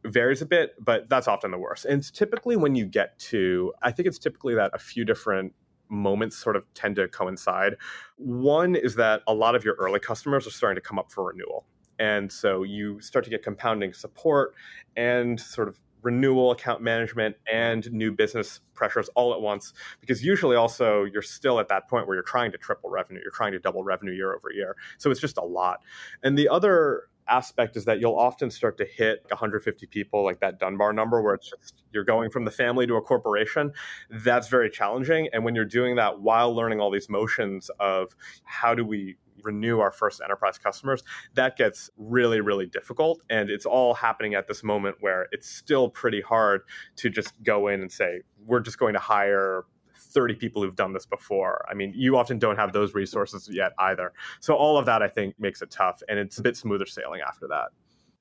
[0.05, 1.85] varies a bit, but that's often the worst.
[1.85, 5.53] And it's typically when you get to, I think it's typically that a few different
[5.89, 7.75] moments sort of tend to coincide.
[8.17, 11.25] One is that a lot of your early customers are starting to come up for
[11.25, 11.65] renewal.
[11.99, 14.55] And so you start to get compounding support
[14.95, 20.55] and sort of renewal account management and new business pressures all at once because usually
[20.55, 23.59] also you're still at that point where you're trying to triple revenue you're trying to
[23.59, 25.81] double revenue year over year so it's just a lot
[26.23, 30.59] and the other aspect is that you'll often start to hit 150 people, like that
[30.59, 33.71] Dunbar number, where it's just you're going from the family to a corporation.
[34.09, 35.29] That's very challenging.
[35.33, 39.79] And when you're doing that while learning all these motions of how do we renew
[39.79, 41.03] our first enterprise customers,
[41.33, 43.21] that gets really, really difficult.
[43.29, 46.61] And it's all happening at this moment where it's still pretty hard
[46.97, 49.65] to just go in and say, we're just going to hire
[50.11, 51.65] 30 people who've done this before.
[51.69, 54.13] I mean, you often don't have those resources yet either.
[54.39, 57.21] So all of that I think makes it tough and it's a bit smoother sailing
[57.21, 57.69] after that.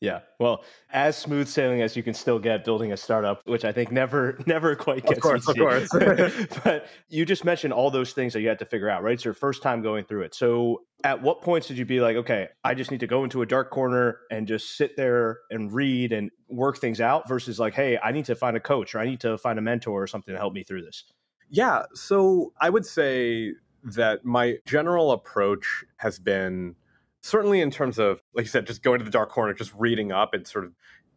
[0.00, 0.20] Yeah.
[0.38, 3.92] Well, as smooth sailing as you can still get building a startup, which I think
[3.92, 5.60] never never quite gets Of course, easy.
[5.60, 6.46] of course.
[6.64, 9.12] but you just mentioned all those things that you had to figure out, right?
[9.12, 10.34] It's your first time going through it.
[10.34, 13.42] So at what points did you be like, okay, I just need to go into
[13.42, 17.74] a dark corner and just sit there and read and work things out versus like,
[17.74, 20.06] hey, I need to find a coach or I need to find a mentor or
[20.06, 21.04] something to help me through this?
[21.50, 21.82] Yeah.
[21.94, 26.76] So I would say that my general approach has been
[27.22, 30.12] certainly in terms of, like you said, just going to the dark corner, just reading
[30.12, 30.72] up and sort of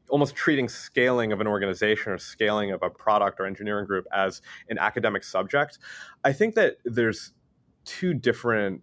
[0.10, 4.42] almost treating scaling of an organization or scaling of a product or engineering group as
[4.70, 5.80] an academic subject.
[6.24, 7.32] I think that there's
[7.86, 8.82] two different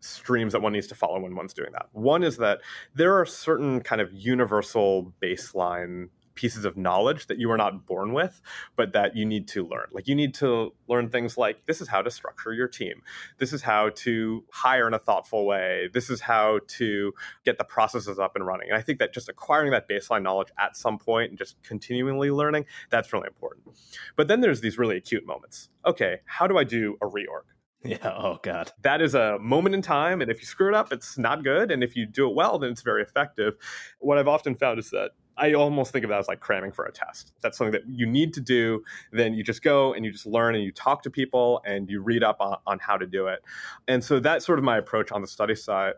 [0.00, 1.86] streams that one needs to follow when one's doing that.
[1.92, 2.60] One is that
[2.94, 8.12] there are certain kind of universal baseline pieces of knowledge that you are not born
[8.12, 8.40] with,
[8.76, 9.86] but that you need to learn.
[9.92, 13.02] Like you need to learn things like this is how to structure your team.
[13.38, 15.88] This is how to hire in a thoughtful way.
[15.92, 17.12] This is how to
[17.44, 18.70] get the processes up and running.
[18.70, 22.30] And I think that just acquiring that baseline knowledge at some point and just continually
[22.30, 23.68] learning, that's really important.
[24.16, 25.68] But then there's these really acute moments.
[25.84, 27.42] Okay, how do I do a reorg?
[27.84, 28.12] Yeah.
[28.16, 28.70] Oh, God.
[28.82, 30.20] That is a moment in time.
[30.20, 31.72] And if you screw it up, it's not good.
[31.72, 33.54] And if you do it well, then it's very effective.
[33.98, 36.84] What I've often found is that I almost think of that as like cramming for
[36.84, 37.32] a test.
[37.42, 38.82] That's something that you need to do.
[39.12, 42.02] Then you just go and you just learn and you talk to people and you
[42.02, 43.40] read up on, on how to do it.
[43.88, 45.94] And so that's sort of my approach on the study side.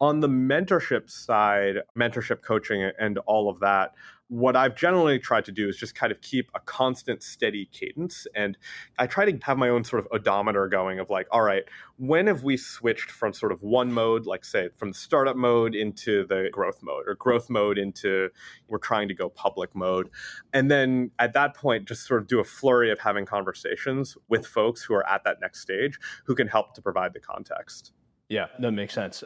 [0.00, 3.94] On the mentorship side, mentorship coaching and all of that,
[4.28, 8.26] what I've generally tried to do is just kind of keep a constant, steady cadence.
[8.34, 8.58] And
[8.98, 11.64] I try to have my own sort of odometer going of like, all right,
[11.96, 15.74] when have we switched from sort of one mode, like say from the startup mode
[15.74, 18.28] into the growth mode or growth mode into
[18.68, 20.10] we're trying to go public mode.
[20.52, 24.46] And then at that point, just sort of do a flurry of having conversations with
[24.46, 27.92] folks who are at that next stage who can help to provide the context.
[28.28, 29.24] Yeah, that makes sense.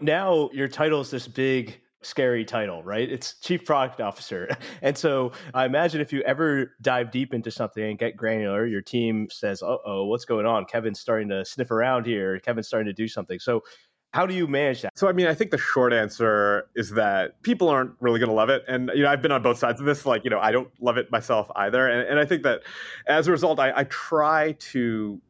[0.00, 3.10] Now your title is this big scary title, right?
[3.10, 4.48] It's chief product officer.
[4.82, 8.80] And so I imagine if you ever dive deep into something and get granular, your
[8.80, 10.64] team says, uh oh, what's going on?
[10.64, 12.38] Kevin's starting to sniff around here.
[12.38, 13.38] Kevin's starting to do something.
[13.38, 13.62] So
[14.12, 14.98] how do you manage that?
[14.98, 18.34] So, I mean, I think the short answer is that people aren't really going to
[18.34, 18.64] love it.
[18.66, 20.04] And, you know, I've been on both sides of this.
[20.04, 21.86] Like, you know, I don't love it myself either.
[21.86, 22.62] And, and I think that
[23.06, 25.20] as a result, I, I try to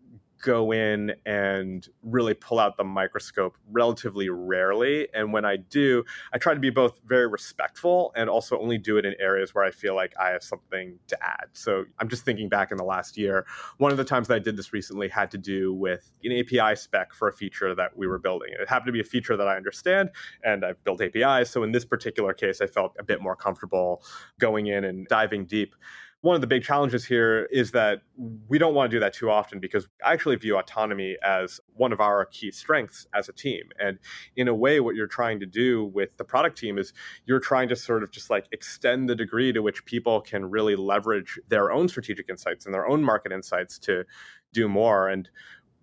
[0.41, 5.09] go in and really pull out the microscope relatively rarely.
[5.13, 8.97] And when I do, I try to be both very respectful and also only do
[8.97, 11.47] it in areas where I feel like I have something to add.
[11.53, 13.47] So I'm just thinking back in the last year,
[13.79, 16.77] one of the times that I did this recently had to do with an API
[16.77, 18.51] spec for a feature that we were building.
[18.59, 20.11] It happened to be a feature that I understand
[20.43, 21.51] and I've built APIs.
[21.51, 24.03] So in this particular case, I felt a bit more comfortable
[24.39, 25.75] going in and diving deep
[26.23, 28.03] one of the big challenges here is that
[28.49, 31.93] we don't want to do that too often because I actually view autonomy as one
[31.93, 33.71] of our key strengths as a team.
[33.79, 33.99] And
[34.37, 36.93] in a way, what you're trying to do with the product team is
[37.25, 40.77] you're trying to sort of just like extend the degree to which people can really
[40.77, 44.05] leverage their own strategic insights and their own market insights to
[44.53, 45.09] do more.
[45.09, 45.27] And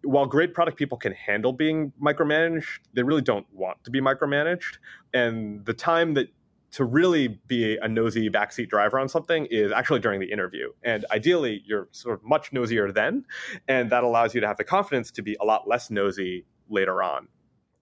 [0.03, 4.77] while great product people can handle being micromanaged, they really don't want to be micromanaged.
[5.15, 6.27] And the time that
[6.71, 10.69] to really be a nosy backseat driver on something is actually during the interview.
[10.83, 13.25] And ideally, you're sort of much nosier then.
[13.67, 17.01] And that allows you to have the confidence to be a lot less nosy later
[17.01, 17.29] on.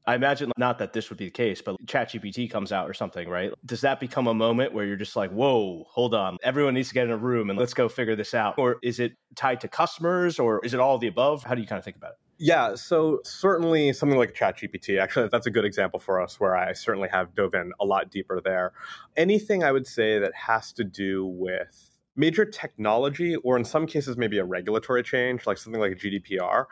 [0.07, 3.27] I imagine not that this would be the case, but ChatGPT comes out or something,
[3.27, 3.51] right?
[3.65, 6.93] Does that become a moment where you're just like, whoa, hold on, everyone needs to
[6.93, 8.59] get in a room and let's go figure this out?
[8.59, 11.43] Or is it tied to customers or is it all the above?
[11.43, 12.17] How do you kind of think about it?
[12.38, 16.73] Yeah, so certainly something like ChatGPT, actually, that's a good example for us where I
[16.73, 18.73] certainly have dove in a lot deeper there.
[19.15, 24.17] Anything I would say that has to do with major technology, or in some cases,
[24.17, 26.65] maybe a regulatory change, like something like GDPR,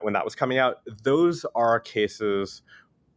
[0.00, 2.62] when that was coming out, those are cases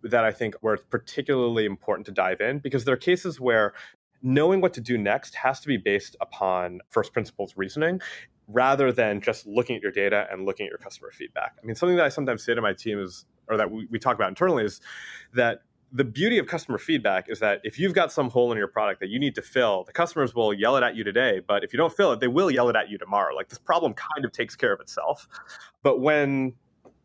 [0.04, 3.74] that I think were particularly important to dive in because there are cases where
[4.24, 8.00] knowing what to do next has to be based upon first principles reasoning
[8.52, 11.56] rather than just looking at your data and looking at your customer feedback.
[11.62, 14.00] I mean, something that I sometimes say to my team is, or that we, we
[14.00, 14.82] talk about internally, is
[15.34, 15.62] that
[15.94, 19.02] the beauty of customer feedback is that if you've got some hole in your product
[19.02, 21.42] that you need to fill, the customers will yell it at you today.
[21.46, 23.36] But if you don't fill it, they will yell it at you tomorrow.
[23.36, 25.28] Like this problem kind of takes care of itself.
[25.84, 26.54] But when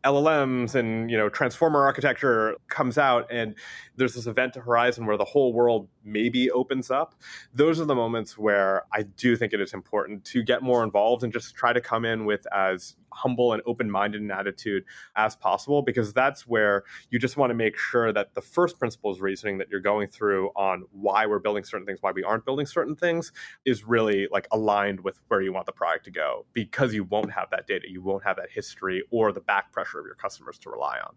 [0.03, 3.55] LLMs and you know transformer architecture comes out and
[3.95, 7.15] there's this event horizon where the whole world maybe opens up
[7.53, 11.23] those are the moments where i do think it is important to get more involved
[11.23, 14.83] and just try to come in with as humble and open-minded an attitude
[15.15, 19.19] as possible because that's where you just want to make sure that the first principles
[19.19, 22.65] reasoning that you're going through on why we're building certain things why we aren't building
[22.65, 23.31] certain things
[23.65, 27.31] is really like aligned with where you want the product to go because you won't
[27.31, 30.57] have that data you won't have that history or the back pressure of your customers
[30.59, 31.15] to rely on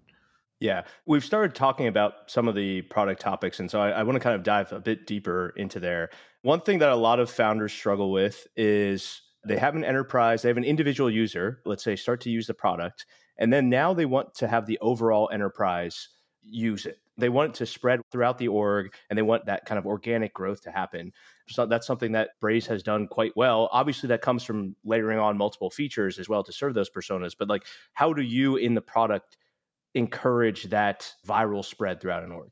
[0.61, 3.61] yeah, we've started talking about some of the product topics.
[3.61, 6.11] And so I, I, want to kind of dive a bit deeper into there.
[6.43, 10.49] One thing that a lot of founders struggle with is they have an enterprise, they
[10.49, 13.07] have an individual user, let's say, start to use the product.
[13.39, 16.11] And then now they want to have the overall enterprise
[16.43, 16.99] use it.
[17.17, 20.35] They want it to spread throughout the org and they want that kind of organic
[20.35, 21.13] growth to happen.
[21.49, 23.71] So that's something that Braze has done quite well.
[23.73, 27.35] Obviously, that comes from layering on multiple features as well to serve those personas.
[27.39, 29.39] But like, how do you in the product
[29.95, 32.51] encourage that viral spread throughout an org?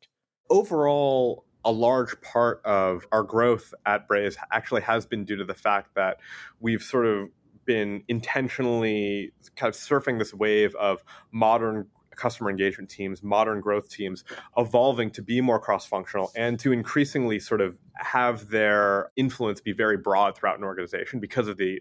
[0.50, 5.54] Overall, a large part of our growth at Braze actually has been due to the
[5.54, 6.18] fact that
[6.60, 7.28] we've sort of
[7.64, 11.86] been intentionally kind of surfing this wave of modern
[12.16, 14.24] customer engagement teams, modern growth teams
[14.56, 19.72] evolving to be more cross functional and to increasingly sort of have their influence be
[19.72, 21.80] very broad throughout an organization because of the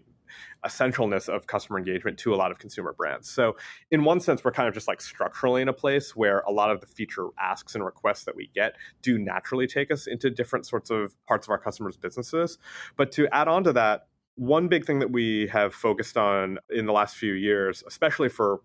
[0.64, 3.28] essentialness of customer engagement to a lot of consumer brands.
[3.28, 3.56] So,
[3.90, 6.70] in one sense, we're kind of just like structurally in a place where a lot
[6.70, 10.66] of the feature asks and requests that we get do naturally take us into different
[10.66, 12.58] sorts of parts of our customers' businesses.
[12.96, 14.08] But to add on to that,
[14.38, 18.60] one big thing that we have focused on in the last few years, especially for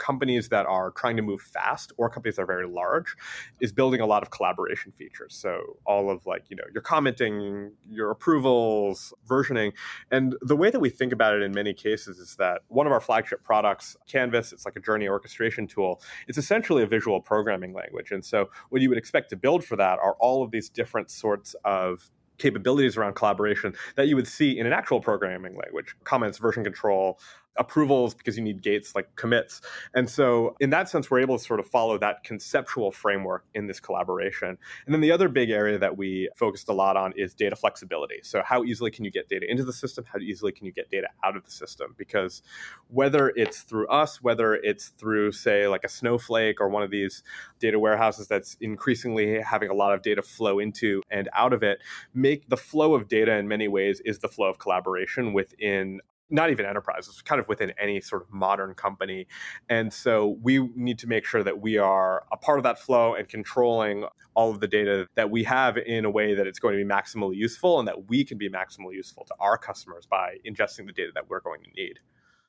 [0.00, 3.14] companies that are trying to move fast or companies that are very large
[3.60, 5.34] is building a lot of collaboration features.
[5.34, 9.72] So all of like, you know, your commenting, your approvals, versioning.
[10.10, 12.92] And the way that we think about it in many cases is that one of
[12.92, 16.00] our flagship products, Canvas, it's like a journey orchestration tool.
[16.26, 18.10] It's essentially a visual programming language.
[18.10, 21.10] And so what you would expect to build for that are all of these different
[21.10, 26.38] sorts of capabilities around collaboration that you would see in an actual programming language comments
[26.38, 27.20] version control
[27.56, 29.60] approvals because you need gates like commits.
[29.94, 33.66] And so, in that sense, we're able to sort of follow that conceptual framework in
[33.66, 34.56] this collaboration.
[34.86, 38.20] And then the other big area that we focused a lot on is data flexibility.
[38.22, 40.04] So, how easily can you get data into the system?
[40.10, 41.94] How easily can you get data out of the system?
[41.96, 42.42] Because
[42.88, 47.22] whether it's through us, whether it's through, say, like a Snowflake or one of these
[47.58, 51.80] data warehouses that's increasingly having a lot of data flow into and out of it,
[52.14, 56.00] make the flow of data in many ways is the flow of collaboration within
[56.30, 59.26] not even enterprises, kind of within any sort of modern company.
[59.68, 63.14] And so we need to make sure that we are a part of that flow
[63.14, 64.04] and controlling
[64.34, 66.88] all of the data that we have in a way that it's going to be
[66.88, 70.92] maximally useful and that we can be maximally useful to our customers by ingesting the
[70.92, 71.98] data that we're going to need.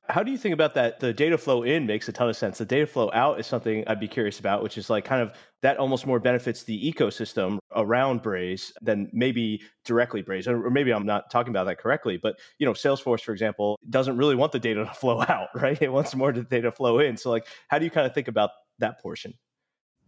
[0.10, 1.00] How do you think about that?
[1.00, 2.58] The data flow in makes a ton of sense.
[2.58, 5.34] The data flow out is something I'd be curious about, which is like kind of
[5.62, 10.48] that almost more benefits the ecosystem around Braze than maybe directly Braze.
[10.48, 14.18] Or maybe I'm not talking about that correctly, but you know, Salesforce, for example, doesn't
[14.18, 15.80] really want the data to flow out, right?
[15.82, 17.16] It wants more data flow in.
[17.16, 18.50] So like how do you kind of think about
[18.80, 19.34] that portion?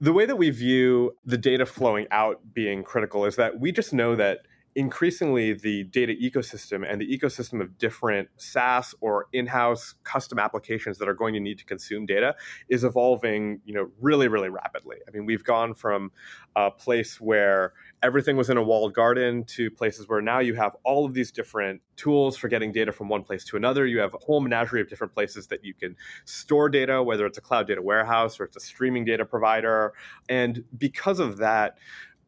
[0.01, 3.93] The way that we view the data flowing out being critical is that we just
[3.93, 4.39] know that
[4.75, 11.07] increasingly the data ecosystem and the ecosystem of different SaaS or in-house custom applications that
[11.07, 12.35] are going to need to consume data
[12.69, 14.97] is evolving, you know, really, really rapidly.
[15.07, 16.11] I mean, we've gone from
[16.55, 20.75] a place where everything was in a walled garden to places where now you have
[20.83, 23.85] all of these different tools for getting data from one place to another.
[23.85, 25.95] You have a whole menagerie of different places that you can
[26.25, 29.93] store data, whether it's a cloud data warehouse or it's a streaming data provider.
[30.27, 31.77] And because of that,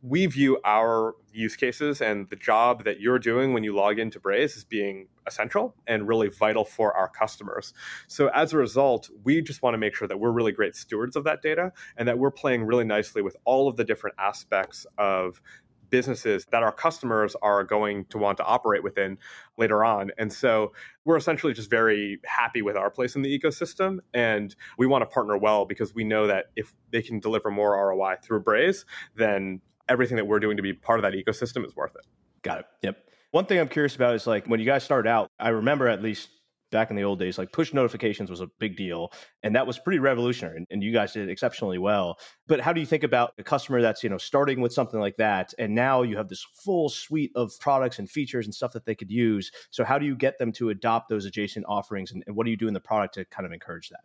[0.07, 4.19] we view our use cases and the job that you're doing when you log into
[4.19, 7.73] Braze as being essential and really vital for our customers.
[8.07, 11.15] So as a result, we just want to make sure that we're really great stewards
[11.15, 14.85] of that data and that we're playing really nicely with all of the different aspects
[14.99, 15.41] of
[15.89, 19.17] businesses that our customers are going to want to operate within
[19.57, 20.11] later on.
[20.19, 20.71] And so
[21.03, 23.99] we're essentially just very happy with our place in the ecosystem.
[24.13, 27.71] And we want to partner well because we know that if they can deliver more
[27.71, 28.85] ROI through Braze,
[29.15, 32.05] then everything that we're doing to be part of that ecosystem is worth it.
[32.41, 32.65] Got it.
[32.83, 32.97] Yep.
[33.31, 36.01] One thing I'm curious about is like when you guys started out, I remember at
[36.01, 36.29] least
[36.71, 39.11] back in the old days, like push notifications was a big deal.
[39.43, 40.57] And that was pretty revolutionary.
[40.57, 42.17] And, and you guys did exceptionally well.
[42.47, 45.15] But how do you think about a customer that's, you know, starting with something like
[45.17, 45.53] that?
[45.57, 48.95] And now you have this full suite of products and features and stuff that they
[48.95, 49.51] could use.
[49.71, 52.11] So how do you get them to adopt those adjacent offerings?
[52.11, 54.01] And, and what do you do in the product to kind of encourage that?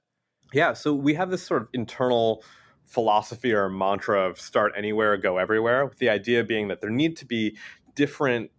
[0.53, 0.73] Yeah.
[0.73, 2.45] So we have this sort of internal
[2.91, 7.17] philosophy or mantra of start anywhere, go everywhere, with the idea being that there need
[7.17, 7.57] to be
[7.95, 8.51] different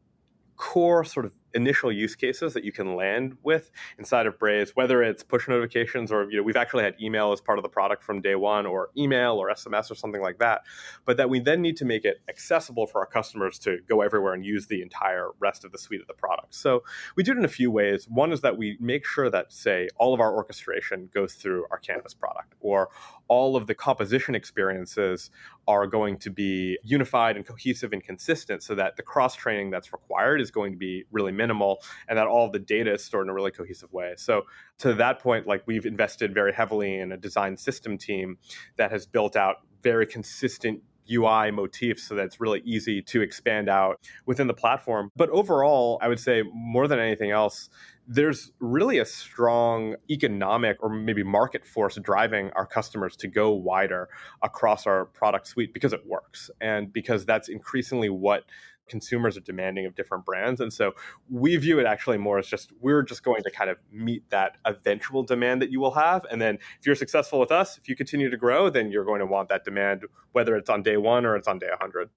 [0.56, 5.02] core sort of initial use cases that you can land with inside of Braze, whether
[5.04, 8.04] it's push notifications or you know we've actually had email as part of the product
[8.04, 10.62] from day one, or email or SMS or something like that.
[11.06, 14.34] But that we then need to make it accessible for our customers to go everywhere
[14.34, 16.54] and use the entire rest of the suite of the product.
[16.56, 16.84] So
[17.16, 18.08] we do it in a few ways.
[18.08, 21.80] One is that we make sure that say all of our orchestration goes through our
[21.80, 22.90] Canvas product, or
[23.32, 25.32] all of the composition experiences
[25.66, 29.94] are going to be unified and cohesive and consistent so that the cross training that's
[29.94, 33.30] required is going to be really minimal and that all the data is stored in
[33.30, 34.16] a really cohesive way.
[34.18, 34.42] So
[34.80, 38.38] to that point, like we've invested very heavily in a design system team
[38.76, 43.70] that has built out very consistent UI motifs so that it's really easy to expand
[43.70, 45.10] out within the platform.
[45.16, 47.70] But overall, I would say more than anything else,
[48.08, 54.10] there's really a strong economic or maybe market force driving our customers to go wider
[54.42, 58.44] across our product suite because it works and because that's increasingly what
[58.92, 60.60] consumers are demanding of different brands.
[60.60, 60.92] And so
[61.30, 64.58] we view it actually more as just we're just going to kind of meet that
[64.66, 66.26] eventual demand that you will have.
[66.30, 69.20] And then if you're successful with us, if you continue to grow, then you're going
[69.20, 72.10] to want that demand, whether it's on day one or it's on day 100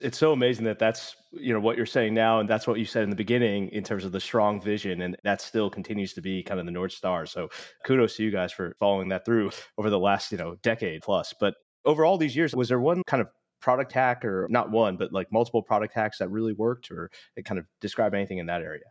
[0.00, 2.84] it's so amazing that that's you know what you're saying now and that's what you
[2.84, 6.20] said in the beginning in terms of the strong vision and that still continues to
[6.20, 7.26] be kind of the north star.
[7.26, 7.48] So
[7.84, 11.34] kudos to you guys for following that through over the last you know decade plus.
[11.38, 13.28] But over all these years was there one kind of
[13.60, 17.44] product hack or not one but like multiple product hacks that really worked or it
[17.44, 18.84] kind of describe anything in that area?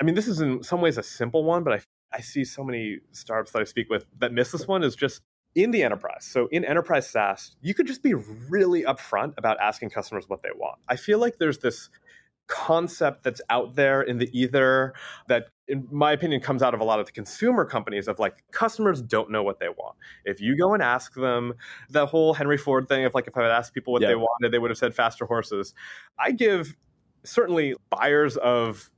[0.00, 1.80] I mean this is in some ways a simple one but i
[2.10, 5.20] I see so many startups that I speak with that miss this one is just
[5.54, 9.90] in the enterprise, so in enterprise SaaS, you could just be really upfront about asking
[9.90, 10.78] customers what they want.
[10.88, 11.90] I feel like there's this
[12.48, 14.94] concept that's out there in the ether
[15.28, 18.42] that in my opinion comes out of a lot of the consumer companies of like
[18.52, 19.94] customers don't know what they want
[20.24, 21.52] if you go and ask them
[21.90, 24.08] the whole henry ford thing of like if i had asked people what yeah.
[24.08, 25.74] they wanted they would have said faster horses
[26.18, 26.74] i give
[27.22, 28.90] certainly buyers of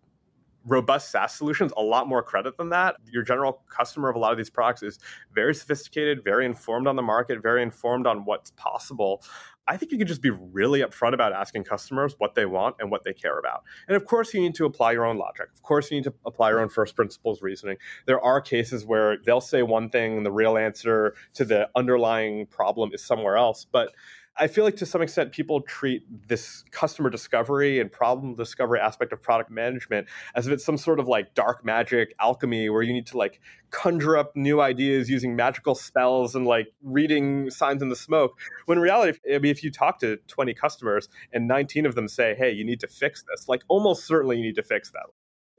[0.67, 2.97] robust SaaS solutions a lot more credit than that.
[3.11, 4.99] Your general customer of a lot of these products is
[5.35, 9.23] very sophisticated, very informed on the market, very informed on what's possible.
[9.67, 12.91] I think you can just be really upfront about asking customers what they want and
[12.91, 13.63] what they care about.
[13.87, 15.49] And of course, you need to apply your own logic.
[15.55, 17.77] Of course, you need to apply your own first principles reasoning.
[18.07, 22.47] There are cases where they'll say one thing and the real answer to the underlying
[22.47, 23.65] problem is somewhere else.
[23.71, 23.93] But
[24.41, 29.13] I feel like to some extent people treat this customer discovery and problem discovery aspect
[29.13, 32.95] of product management as if it's some sort of like dark magic alchemy where you
[32.95, 33.39] need to like
[33.69, 38.41] conjure up new ideas using magical spells and like reading signs in the smoke.
[38.65, 42.09] When in reality, I mean, if you talk to 20 customers and 19 of them
[42.09, 45.05] say, hey, you need to fix this, like almost certainly you need to fix that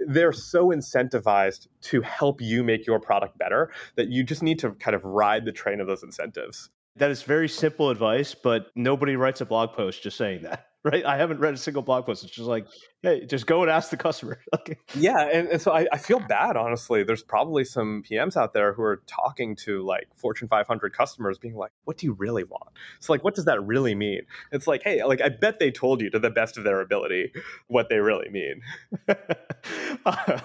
[0.08, 4.72] they're so incentivized to help you make your product better that you just need to
[4.72, 6.72] kind of ride the train of those incentives.
[6.98, 11.06] That is very simple advice, but nobody writes a blog post just saying that, right?
[11.06, 12.24] I haven't read a single blog post.
[12.24, 12.66] It's just like,
[13.04, 14.40] hey, just go and ask the customer.
[14.96, 15.28] yeah.
[15.32, 17.04] And, and so I, I, feel bad, honestly.
[17.04, 21.56] There's probably some PMs out there who are talking to like Fortune 500 customers being
[21.56, 22.70] like, what do you really want?
[23.00, 24.22] So, like, what does that really mean?
[24.52, 27.32] It's like, hey, like, I bet they told you to the best of their ability
[27.68, 28.62] what they really mean.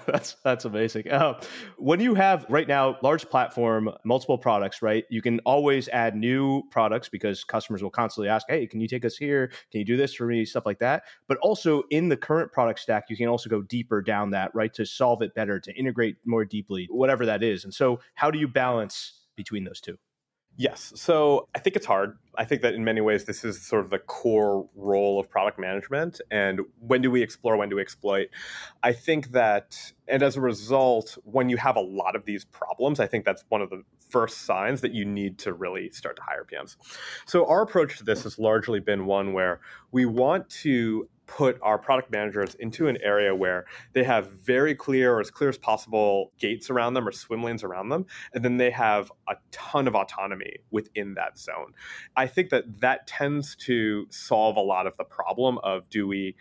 [0.07, 1.09] that's that's amazing.
[1.09, 1.39] Uh,
[1.77, 5.05] when you have right now large platform, multiple products, right?
[5.09, 9.05] You can always add new products because customers will constantly ask, "Hey, can you take
[9.05, 9.47] us here?
[9.71, 11.03] Can you do this for me?" Stuff like that.
[11.27, 14.73] But also in the current product stack, you can also go deeper down that, right,
[14.73, 17.63] to solve it better, to integrate more deeply, whatever that is.
[17.63, 19.97] And so, how do you balance between those two?
[20.59, 20.91] Yes.
[20.95, 22.17] So I think it's hard.
[22.35, 25.59] I think that in many ways, this is sort of the core role of product
[25.59, 26.19] management.
[26.31, 27.55] And when do we explore?
[27.57, 28.29] When do we exploit?
[28.81, 29.77] I think that,
[30.07, 33.45] and as a result, when you have a lot of these problems, I think that's
[33.49, 36.75] one of the first signs that you need to really start to hire PMs.
[37.27, 39.59] So our approach to this has largely been one where
[39.91, 45.13] we want to put our product managers into an area where they have very clear
[45.13, 48.57] or as clear as possible gates around them or swim lanes around them and then
[48.57, 51.73] they have a ton of autonomy within that zone
[52.15, 56.35] i think that that tends to solve a lot of the problem of do we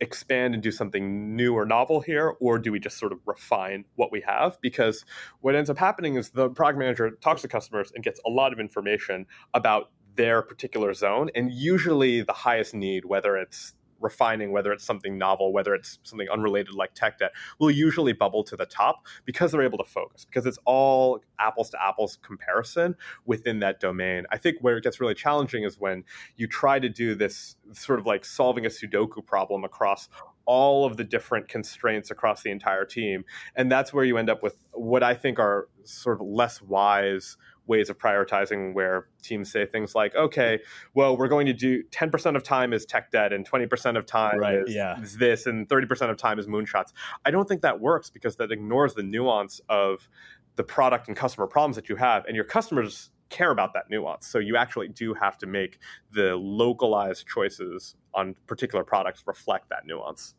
[0.00, 3.84] expand and do something new or novel here, or do we just sort of refine
[3.96, 4.60] what we have?
[4.60, 5.04] Because
[5.40, 8.52] what ends up happening is the product manager talks to customers and gets a lot
[8.52, 14.72] of information about their particular zone, and usually the highest need, whether it's refining, whether
[14.72, 18.66] it's something novel, whether it's something unrelated like tech debt, will usually bubble to the
[18.66, 23.80] top because they're able to focus, because it's all apples to apples comparison within that
[23.80, 24.24] domain.
[24.30, 26.04] I think where it gets really challenging is when
[26.36, 30.08] you try to do this sort of like solving a Sudoku problem across
[30.46, 33.24] all of the different constraints across the entire team.
[33.56, 37.36] And that's where you end up with what I think are sort of less wise
[37.66, 40.60] ways of prioritizing where teams say things like, okay,
[40.94, 44.38] well, we're going to do 10% of time is tech debt and 20% of time
[44.38, 45.00] right, is, yeah.
[45.00, 46.92] is this and 30% of time is moonshots.
[47.24, 50.08] I don't think that works because that ignores the nuance of
[50.56, 52.24] the product and customer problems that you have.
[52.26, 54.26] And your customers care about that nuance.
[54.26, 55.78] So you actually do have to make
[56.12, 60.34] the localized choices on particular products reflect that nuance.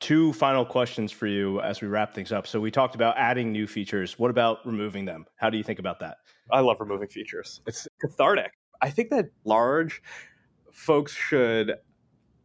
[0.00, 2.46] Two final questions for you as we wrap things up.
[2.46, 4.18] So we talked about adding new features.
[4.18, 5.26] What about removing them?
[5.36, 6.18] How do you think about that?
[6.52, 7.60] I love removing features.
[7.66, 8.52] It's cathartic.
[8.80, 10.02] I think that large
[10.72, 11.74] folks should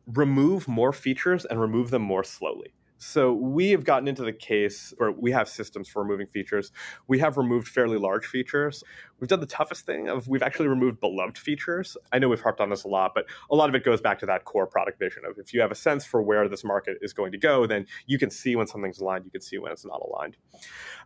[0.08, 2.74] remove more features and remove them more slowly.
[3.04, 6.72] So we have gotten into the case where we have systems for removing features.
[7.08, 8.84] We have removed fairly large features.
[9.20, 11.98] We've done the toughest thing of we've actually removed beloved features.
[12.12, 14.20] I know we've harped on this a lot, but a lot of it goes back
[14.20, 16.98] to that core product vision of if you have a sense for where this market
[17.02, 19.72] is going to go, then you can see when something's aligned, you can see when
[19.72, 20.38] it's not aligned.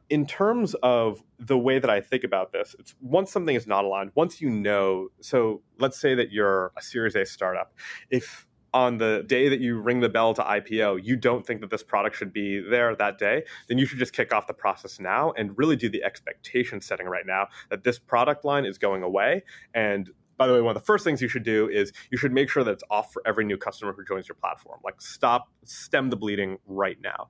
[0.09, 3.85] In terms of the way that I think about this, it's once something is not
[3.85, 7.73] aligned, once you know, so let's say that you're a Series A startup.
[8.09, 8.46] If
[8.77, 11.81] on the day that you ring the bell to IPO, you don't think that this
[11.81, 15.31] product should be there that day, then you should just kick off the process now
[15.35, 19.41] and really do the expectation setting right now that this product line is going away.
[19.73, 22.31] And by the way, one of the first things you should do is you should
[22.31, 24.79] make sure that it's off for every new customer who joins your platform.
[24.83, 27.29] Like stop, stem the bleeding right now.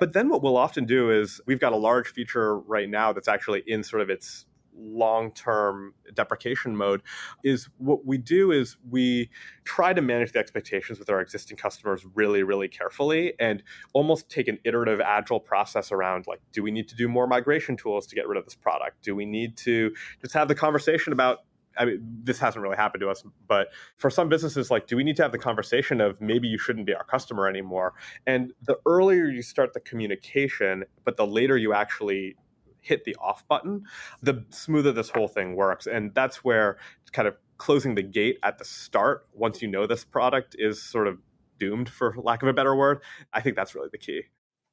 [0.00, 3.28] But then what we'll often do is we've got a large feature right now that's
[3.28, 4.46] actually in sort of its
[4.78, 7.02] long term deprecation mode
[7.44, 9.30] is what we do is we
[9.64, 13.62] try to manage the expectations with our existing customers really, really carefully and
[13.92, 17.76] almost take an iterative, agile process around like, do we need to do more migration
[17.76, 19.02] tools to get rid of this product?
[19.02, 21.40] Do we need to just have the conversation about
[21.78, 25.04] I mean, this hasn't really happened to us, but for some businesses, like, do we
[25.04, 27.94] need to have the conversation of maybe you shouldn't be our customer anymore?
[28.26, 32.36] And the earlier you start the communication, but the later you actually
[32.88, 33.84] hit the off button,
[34.22, 35.86] the smoother this whole thing works.
[35.86, 36.78] And that's where
[37.12, 41.06] kind of closing the gate at the start, once you know this product is sort
[41.06, 41.18] of
[41.58, 44.22] doomed, for lack of a better word, I think that's really the key.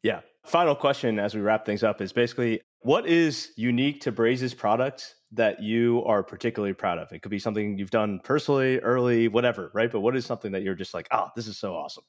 [0.04, 0.22] Yeah.
[0.46, 5.16] Final question as we wrap things up is basically what is unique to Braze's product
[5.32, 7.12] that you are particularly proud of?
[7.12, 9.92] It could be something you've done personally, early, whatever, right?
[9.92, 12.04] But what is something that you're just like, oh, this is so awesome?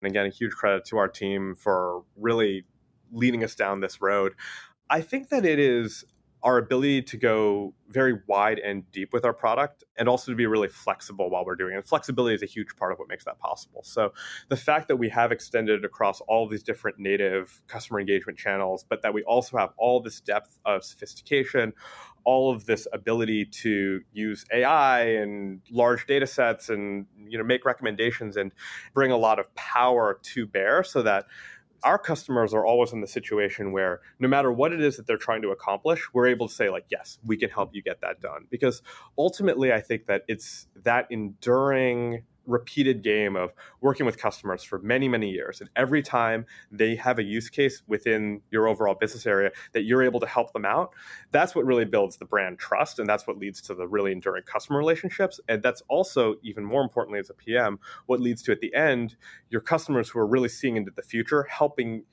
[0.00, 2.64] And again, a huge credit to our team for really
[3.12, 4.34] leading us down this road.
[4.90, 6.04] I think that it is
[6.42, 10.46] our ability to go very wide and deep with our product and also to be
[10.46, 11.76] really flexible while we're doing it.
[11.76, 13.82] And flexibility is a huge part of what makes that possible.
[13.84, 14.14] So
[14.48, 19.02] the fact that we have extended across all these different native customer engagement channels, but
[19.02, 21.74] that we also have all this depth of sophistication,
[22.24, 27.64] all of this ability to use AI and large data sets and you know make
[27.64, 28.52] recommendations and
[28.94, 31.26] bring a lot of power to bear so that
[31.82, 35.16] our customers are always in the situation where no matter what it is that they're
[35.16, 38.20] trying to accomplish, we're able to say, like, yes, we can help you get that
[38.20, 38.46] done.
[38.50, 38.82] Because
[39.16, 45.08] ultimately, I think that it's that enduring repeated game of working with customers for many,
[45.08, 45.60] many years.
[45.60, 50.02] And every time they have a use case within your overall business area that you're
[50.02, 50.92] able to help them out,
[51.30, 52.98] that's what really builds the brand trust.
[52.98, 55.40] And that's what leads to the really enduring customer relationships.
[55.48, 59.16] And that's also, even more importantly, as a PM, what leads to at the end,
[59.48, 62.04] your customers who are really seeing into the future, helping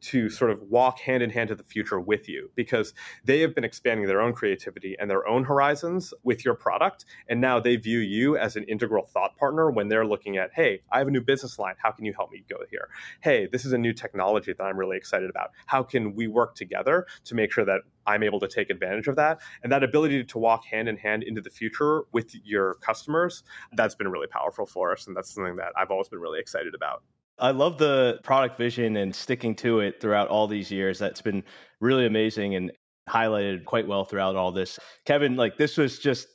[0.00, 2.94] to sort of walk hand in hand to the future with you because
[3.24, 7.04] they have been expanding their own creativity and their own horizons with your product.
[7.28, 10.82] And now they view you as an integral thought partner when they're looking at, hey,
[10.90, 11.74] I have a new business line.
[11.78, 12.88] How can you help me go here?
[13.20, 15.50] Hey, this is a new technology that I'm really excited about.
[15.66, 19.16] How can we work together to make sure that I'm able to take advantage of
[19.16, 19.40] that?
[19.62, 23.42] And that ability to walk hand in hand into the future with your customers,
[23.72, 25.06] that's been really powerful for us.
[25.06, 27.02] And that's something that I've always been really excited about.
[27.40, 30.98] I love the product vision and sticking to it throughout all these years.
[30.98, 31.42] That's been
[31.80, 32.70] really amazing and
[33.08, 34.78] highlighted quite well throughout all this.
[35.06, 36.28] Kevin, like this was just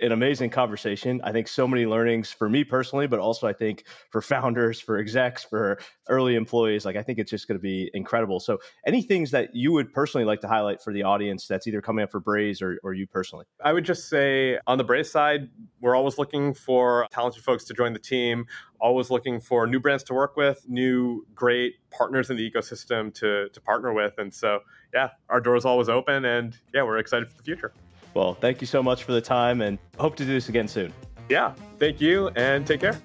[0.00, 1.20] an amazing conversation.
[1.24, 4.98] I think so many learnings for me personally, but also I think for founders, for
[4.98, 5.78] execs, for
[6.08, 6.84] early employees.
[6.84, 8.40] Like I think it's just going to be incredible.
[8.40, 11.80] So, any things that you would personally like to highlight for the audience that's either
[11.80, 13.46] coming up for Braze or, or you personally?
[13.62, 15.48] I would just say on the Braze side,
[15.80, 18.46] we're always looking for talented folks to join the team.
[18.80, 23.48] Always looking for new brands to work with, new great partners in the ecosystem to
[23.48, 24.60] to partner with, and so
[24.94, 27.72] yeah, our door is always open, and yeah, we're excited for the future.
[28.18, 30.92] Well, thank you so much for the time and hope to do this again soon.
[31.28, 33.00] Yeah, thank you and take care.